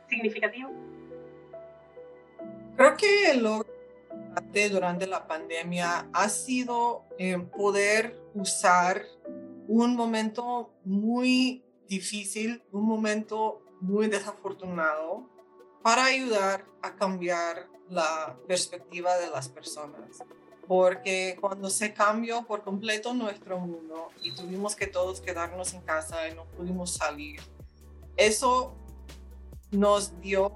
significativo? 0.09 0.71
Creo 2.77 2.97
que 2.97 3.31
el 3.31 3.43
logro 3.43 3.77
durante 4.71 5.07
la 5.07 5.27
pandemia 5.27 6.09
ha 6.13 6.29
sido 6.29 7.05
eh, 7.19 7.39
poder 7.39 8.19
usar 8.35 9.03
un 9.69 9.97
momento 9.97 10.71
muy 10.85 11.66
difícil, 11.89 12.63
un 12.73 12.85
momento 12.85 13.63
muy 13.81 14.09
desafortunado 14.09 15.29
para 15.83 16.07
ayudar 16.07 16.65
a 16.83 16.97
cambiar 16.97 17.69
la 17.89 18.37
perspectiva 18.47 19.17
de 19.17 19.31
las 19.31 19.49
personas. 19.49 20.25
Porque 20.67 21.37
cuando 21.41 21.71
se 21.71 21.95
cambió 21.95 22.45
por 22.45 22.65
completo 22.65 23.15
nuestro 23.15 23.59
mundo 23.59 24.09
y 24.21 24.33
tuvimos 24.33 24.75
que 24.75 24.89
todos 24.89 25.21
quedarnos 25.21 25.75
en 25.75 25.83
casa 25.83 26.29
y 26.29 26.35
no 26.35 26.45
pudimos 26.47 26.95
salir, 26.95 27.41
eso 28.17 28.75
nos 29.71 30.21
dio 30.21 30.53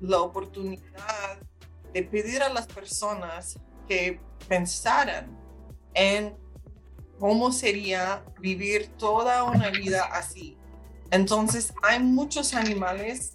la 0.00 0.20
oportunidad 0.20 1.38
de 1.92 2.02
pedir 2.02 2.42
a 2.42 2.48
las 2.48 2.66
personas 2.66 3.58
que 3.86 4.18
pensaran 4.48 5.38
en 5.94 6.36
cómo 7.18 7.52
sería 7.52 8.22
vivir 8.40 8.88
toda 8.98 9.44
una 9.44 9.70
vida 9.70 10.04
así, 10.12 10.56
entonces, 11.12 11.74
hay 11.82 12.00
muchos 12.00 12.54
animales 12.54 13.34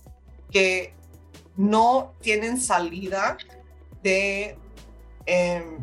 que 0.51 0.95
no 1.55 2.15
tienen 2.21 2.59
salida 2.59 3.37
de, 4.01 4.57
em, 5.27 5.77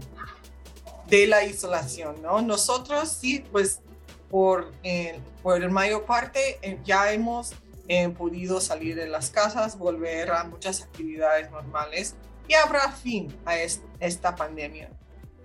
de 1.07 1.27
la 1.29 1.45
isolación, 1.45 2.21
¿no? 2.21 2.43
Nosotros 2.43 3.11
sí, 3.11 3.45
pues 3.53 3.81
por, 4.29 4.73
eh, 4.83 5.21
por 5.41 5.61
la 5.61 5.69
mayor 5.69 6.05
parte 6.05 6.59
eh, 6.63 6.81
ya 6.85 7.13
hemos 7.13 7.53
eh, 7.87 8.09
podido 8.09 8.61
salir 8.61 8.97
de 8.97 9.07
las 9.07 9.31
casas, 9.31 9.79
volver 9.79 10.33
a 10.33 10.43
muchas 10.43 10.83
actividades 10.83 11.49
normales 11.53 12.17
y 12.49 12.55
habrá 12.55 12.91
fin 12.91 13.33
a 13.45 13.55
esta 14.01 14.35
pandemia. 14.35 14.91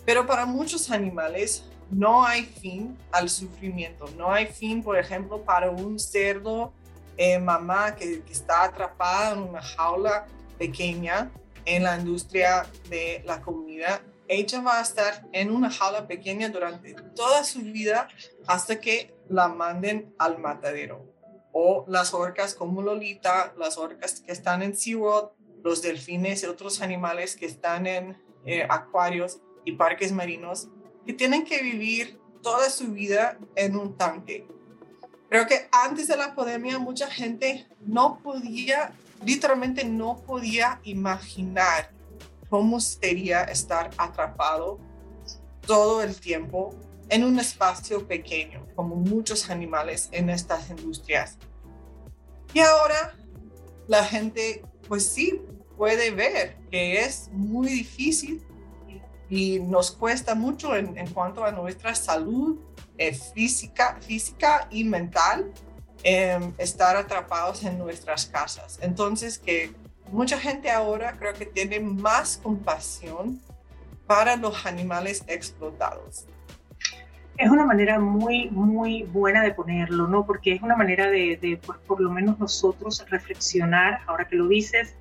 Pero 0.04 0.26
para 0.26 0.47
muchos 0.47 0.89
animales 0.89 1.64
no 1.91 2.25
hay 2.25 2.43
fin 2.43 2.97
al 3.11 3.29
sufrimiento, 3.29 4.05
no 4.17 4.31
hay 4.31 4.47
fin, 4.47 4.83
por 4.83 4.97
ejemplo, 4.97 5.43
para 5.43 5.71
un 5.71 5.99
cerdo 5.99 6.73
eh, 7.17 7.39
mamá 7.39 7.95
que, 7.95 8.23
está 8.29 8.63
atrapada 8.63 9.33
en 9.33 9.39
una 9.39 9.61
jaula 9.61 10.25
pequeña 10.57 11.31
en 11.65 11.83
la 11.83 11.97
industria 11.97 12.65
de 12.89 13.21
la 13.25 13.41
comida. 13.41 14.01
Ella 14.27 14.61
va 14.61 14.79
a 14.79 14.81
estar 14.81 15.27
en 15.33 15.51
una 15.51 15.71
jaula 15.71 16.07
pequeña 16.07 16.49
durante 16.49 16.93
toda 17.15 17.43
su 17.43 17.59
vida 17.61 18.07
hasta 18.47 18.79
que 18.79 19.15
la 19.27 19.47
manden 19.47 20.13
al 20.17 20.37
matadero. 20.37 21.05
O 21.51 21.83
las 21.87 22.13
orcas 22.13 22.53
como 22.53 22.81
Lolita, 22.81 23.53
las 23.57 23.77
orcas 23.77 24.21
que 24.21 24.31
están 24.31 24.61
en 24.61 24.75
SeaWorld, 24.75 25.29
los 25.63 25.81
delfines 25.81 26.43
y 26.43 26.45
otros 26.45 26.81
animales 26.81 27.35
que 27.35 27.47
están 27.47 27.87
en 27.87 28.21
eh, 28.45 28.65
acuarios 28.69 29.41
y 29.65 29.73
parques 29.73 30.11
marinos 30.11 30.69
que 31.06 31.14
tienen 31.14 31.45
que 31.45 31.62
vivir 31.62 32.20
toda 32.41 32.70
su 32.70 32.91
vida 32.91 33.38
en 33.56 33.76
un 33.76 33.97
tanque. 33.97 34.47
Creo 35.30 35.45
que 35.45 35.68
antes 35.72 36.08
de 36.08 36.18
la 36.18 36.34
pandemia 36.36 36.80
mucha 36.80 37.08
gente 37.08 37.68
no 37.86 38.20
podía, 38.24 38.93
literalmente 39.24 39.84
no 39.84 40.18
podía 40.26 40.80
imaginar 40.84 41.91
cómo 42.50 42.80
sería 42.80 43.43
estar 43.43 43.91
atrapado 43.97 44.80
todo 45.66 46.02
el 46.02 46.20
tiempo 46.20 46.74
en 47.10 47.24
un 47.24 47.39
espacio 47.39 48.08
pequeño, 48.08 48.66
como 48.76 48.95
muchos 48.95 49.50
animales 49.50 50.10
en 50.12 50.30
estas 50.30 50.70
industrias. 50.70 51.38
Y 52.54 52.60
ahora 52.60 53.16
la 53.88 54.04
gente, 54.04 54.64
pues 54.88 55.06
sí, 55.06 55.41
puede 55.78 56.12
ver 56.12 56.58
que 56.72 57.02
es 57.02 57.30
muy 57.32 57.68
difícil 57.68 58.43
y 59.30 59.59
nos 59.59 59.91
cuesta 59.91 60.34
mucho 60.34 60.75
en, 60.75 61.07
cuanto 61.13 61.45
a 61.45 61.51
nuestra 61.51 61.93
salud 61.93 62.59
eh, 62.97 63.13
física, 63.13 63.97
física 64.01 64.67
y 64.71 64.84
mental 64.84 65.51
em, 66.03 66.51
estar 66.57 66.97
atrapados 66.97 67.63
en 67.63 67.77
nuestras 67.77 68.25
casas. 68.25 68.80
Entonces, 68.82 69.38
que 69.38 69.71
mucha 70.11 70.39
gente 70.39 70.71
ahora 70.71 71.13
creo 71.13 71.34
que 71.34 71.45
tiene 71.45 71.80
más 71.80 72.39
compasión 72.41 73.39
para 74.07 74.36
los 74.36 74.65
animales 74.65 75.23
explotados. 75.27 76.25
Es 77.38 77.49
una 77.49 77.65
manera 77.65 77.99
muy, 77.99 78.49
muy 78.49 79.03
buena 79.03 79.43
de 79.43 79.53
ponerlo, 79.53 80.07
¿no? 80.07 80.25
Porque 80.25 80.53
es 80.53 80.61
una 80.61 80.75
manera 80.75 81.09
de, 81.09 81.38
de 81.38 81.57
pues, 81.63 81.77
por 81.86 82.01
lo 82.01 82.09
menos 82.09 82.38
nosotros 82.39 83.05
reflexionar, 83.09 84.01
ahora 84.07 84.27
que 84.27 84.36
lo 84.36 84.47
dices, 84.47 84.95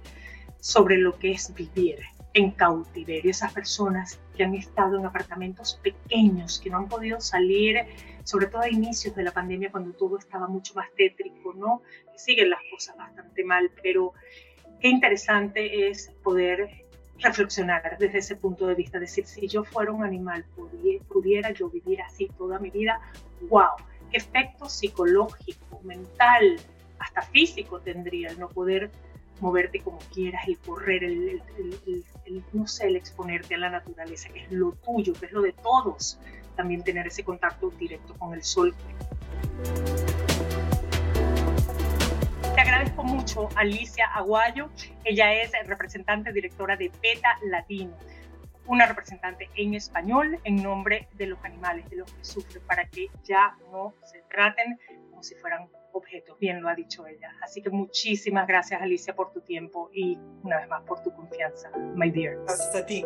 sobre 0.61 0.99
lo 0.99 1.19
que 1.19 1.33
es 1.33 1.53
vivir 1.55 1.99
en 2.39 2.53
cautiverio, 2.53 3.33
esas 3.33 3.53
personas 3.53 4.21
que 4.37 4.45
han 4.45 4.55
estado 4.55 4.97
en 4.97 5.05
apartamentos 5.05 5.81
pequeños, 5.83 6.61
que 6.61 6.71
no 6.71 6.79
han 6.79 6.89
podido 6.89 7.21
salir, 7.21 7.79
sobre 8.23 8.47
todo 8.47 8.63
a 8.63 8.69
inicios 8.69 9.17
de 9.17 9.25
la 9.25 9.33
pandemia, 9.33 9.73
cuando 9.73 9.93
todo 9.93 10.19
estaba 10.19 10.47
mucho 10.47 10.73
más 10.75 10.87
tétrico, 10.97 11.53
¿no? 11.55 11.83
Siguen 12.15 12.51
las 12.51 12.61
cosas 12.71 12.97
bastante 12.97 13.43
mal, 13.43 13.73
pero 13.83 14.13
qué 14.81 14.89
interesante 14.89 15.89
es 15.89 16.13
poder 16.23 16.71
reflexionar 17.19 17.99
desde 17.99 18.19
ese 18.19 18.37
punto 18.37 18.69
de 18.69 18.77
vista, 18.77 19.01
decir, 19.01 19.27
si 19.27 19.49
yo 19.49 19.65
fuera 19.65 19.91
un 19.91 20.05
animal, 20.05 20.45
pudiera, 21.09 21.51
yo 21.51 21.69
vivir 21.69 22.01
así 22.03 22.29
toda 22.39 22.61
mi 22.61 22.71
vida, 22.71 23.01
wow, 23.49 23.75
qué 24.13 24.19
efecto 24.19 24.69
psicológico, 24.69 25.81
mental, 25.83 26.57
hasta 27.01 27.23
físico 27.23 27.81
tendría 27.81 28.31
el 28.31 28.39
no 28.39 28.49
poder 28.49 28.93
moverte 29.41 29.81
como 29.81 29.99
quieras, 30.13 30.47
el 30.47 30.59
correr, 30.59 31.05
el, 31.05 31.43
no 32.53 32.67
sé, 32.67 32.87
el 32.87 32.97
exponerte 32.97 33.55
a 33.55 33.59
la 33.59 33.71
naturaleza, 33.71 34.29
que 34.31 34.45
es 34.45 34.53
lo 34.53 34.73
tuyo, 34.73 35.13
que 35.15 35.27
es 35.27 35.33
lo 35.33 35.43
de 35.43 35.53
todos, 35.53 36.19
también 36.57 36.83
tener 36.83 37.07
ese 37.07 37.23
contacto 37.25 37.71
directo 37.71 38.15
con 38.15 38.35
el 38.35 38.43
sol. 38.43 38.75
Te 42.55 42.61
agradezco 42.61 43.05
mucho, 43.05 43.49
Alicia 43.55 44.07
Aguayo. 44.07 44.69
Ella 45.05 45.33
es 45.35 45.53
representante 45.67 46.33
directora 46.33 46.77
de 46.77 46.91
PETA 46.91 47.39
Latino, 47.45 47.97
una 48.67 48.87
representante 48.87 49.49
en 49.55 49.75
español 49.75 50.39
en 50.45 50.63
nombre 50.63 51.09
de 51.15 51.27
los 51.27 51.43
animales, 51.45 51.89
de 51.89 51.97
los 51.97 52.13
que 52.13 52.25
sufren, 52.25 52.63
para 52.67 52.85
que 52.87 53.07
ya 53.25 53.57
no 53.71 53.95
se 54.05 54.23
traten 54.29 54.79
como 55.11 55.23
si 55.23 55.35
fueran 55.37 55.69
objetos, 55.93 56.39
bien 56.39 56.61
lo 56.61 56.69
ha 56.69 56.75
dicho 56.75 57.07
ella. 57.07 57.33
Así 57.43 57.63
que 57.63 57.71
muchísimas 57.71 58.47
gracias 58.47 58.81
Alicia 58.81 59.15
por 59.15 59.33
tu 59.33 59.41
tiempo 59.41 59.91
y 59.93 60.19
una 60.43 60.59
vez 60.59 60.69
más 60.69 60.83
por 60.83 61.03
tu 61.03 61.13
confianza, 61.13 61.71
my 61.95 62.11
dear. 62.11 62.37
Gracias 62.45 62.75
a 62.75 62.87
ti. 62.87 63.05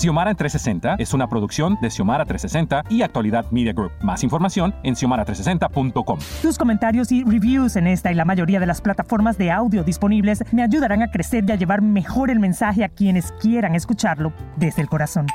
Xiomara 0.00 0.30
en 0.30 0.36
360 0.36 0.96
es 0.98 1.12
una 1.12 1.28
producción 1.28 1.76
de 1.82 1.90
Xiomara 1.90 2.24
360 2.24 2.84
y 2.88 3.02
Actualidad 3.02 3.44
Media 3.50 3.74
Group. 3.74 3.92
Más 4.02 4.24
información 4.24 4.74
en 4.82 4.94
xiomara360.com. 4.94 6.18
Tus 6.40 6.56
comentarios 6.56 7.12
y 7.12 7.22
reviews 7.22 7.76
en 7.76 7.86
esta 7.86 8.10
y 8.10 8.14
la 8.14 8.24
mayoría 8.24 8.60
de 8.60 8.66
las 8.66 8.80
plataformas 8.80 9.36
de 9.36 9.50
audio 9.50 9.84
disponibles 9.84 10.42
me 10.52 10.62
ayudarán 10.62 11.02
a 11.02 11.10
crecer 11.10 11.44
y 11.46 11.52
a 11.52 11.56
llevar 11.56 11.82
mejor 11.82 12.30
el 12.30 12.40
mensaje 12.40 12.82
a 12.82 12.88
quienes 12.88 13.32
quieran 13.32 13.74
escucharlo 13.74 14.32
desde 14.56 14.80
el 14.80 14.88
corazón. 14.88 15.26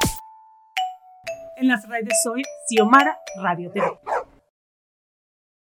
En 1.58 1.70
las 1.70 1.88
redes 1.88 2.22
soy 2.22 2.42
Xiomara 2.68 3.18
Radio 3.42 3.72
TV. 3.72 3.86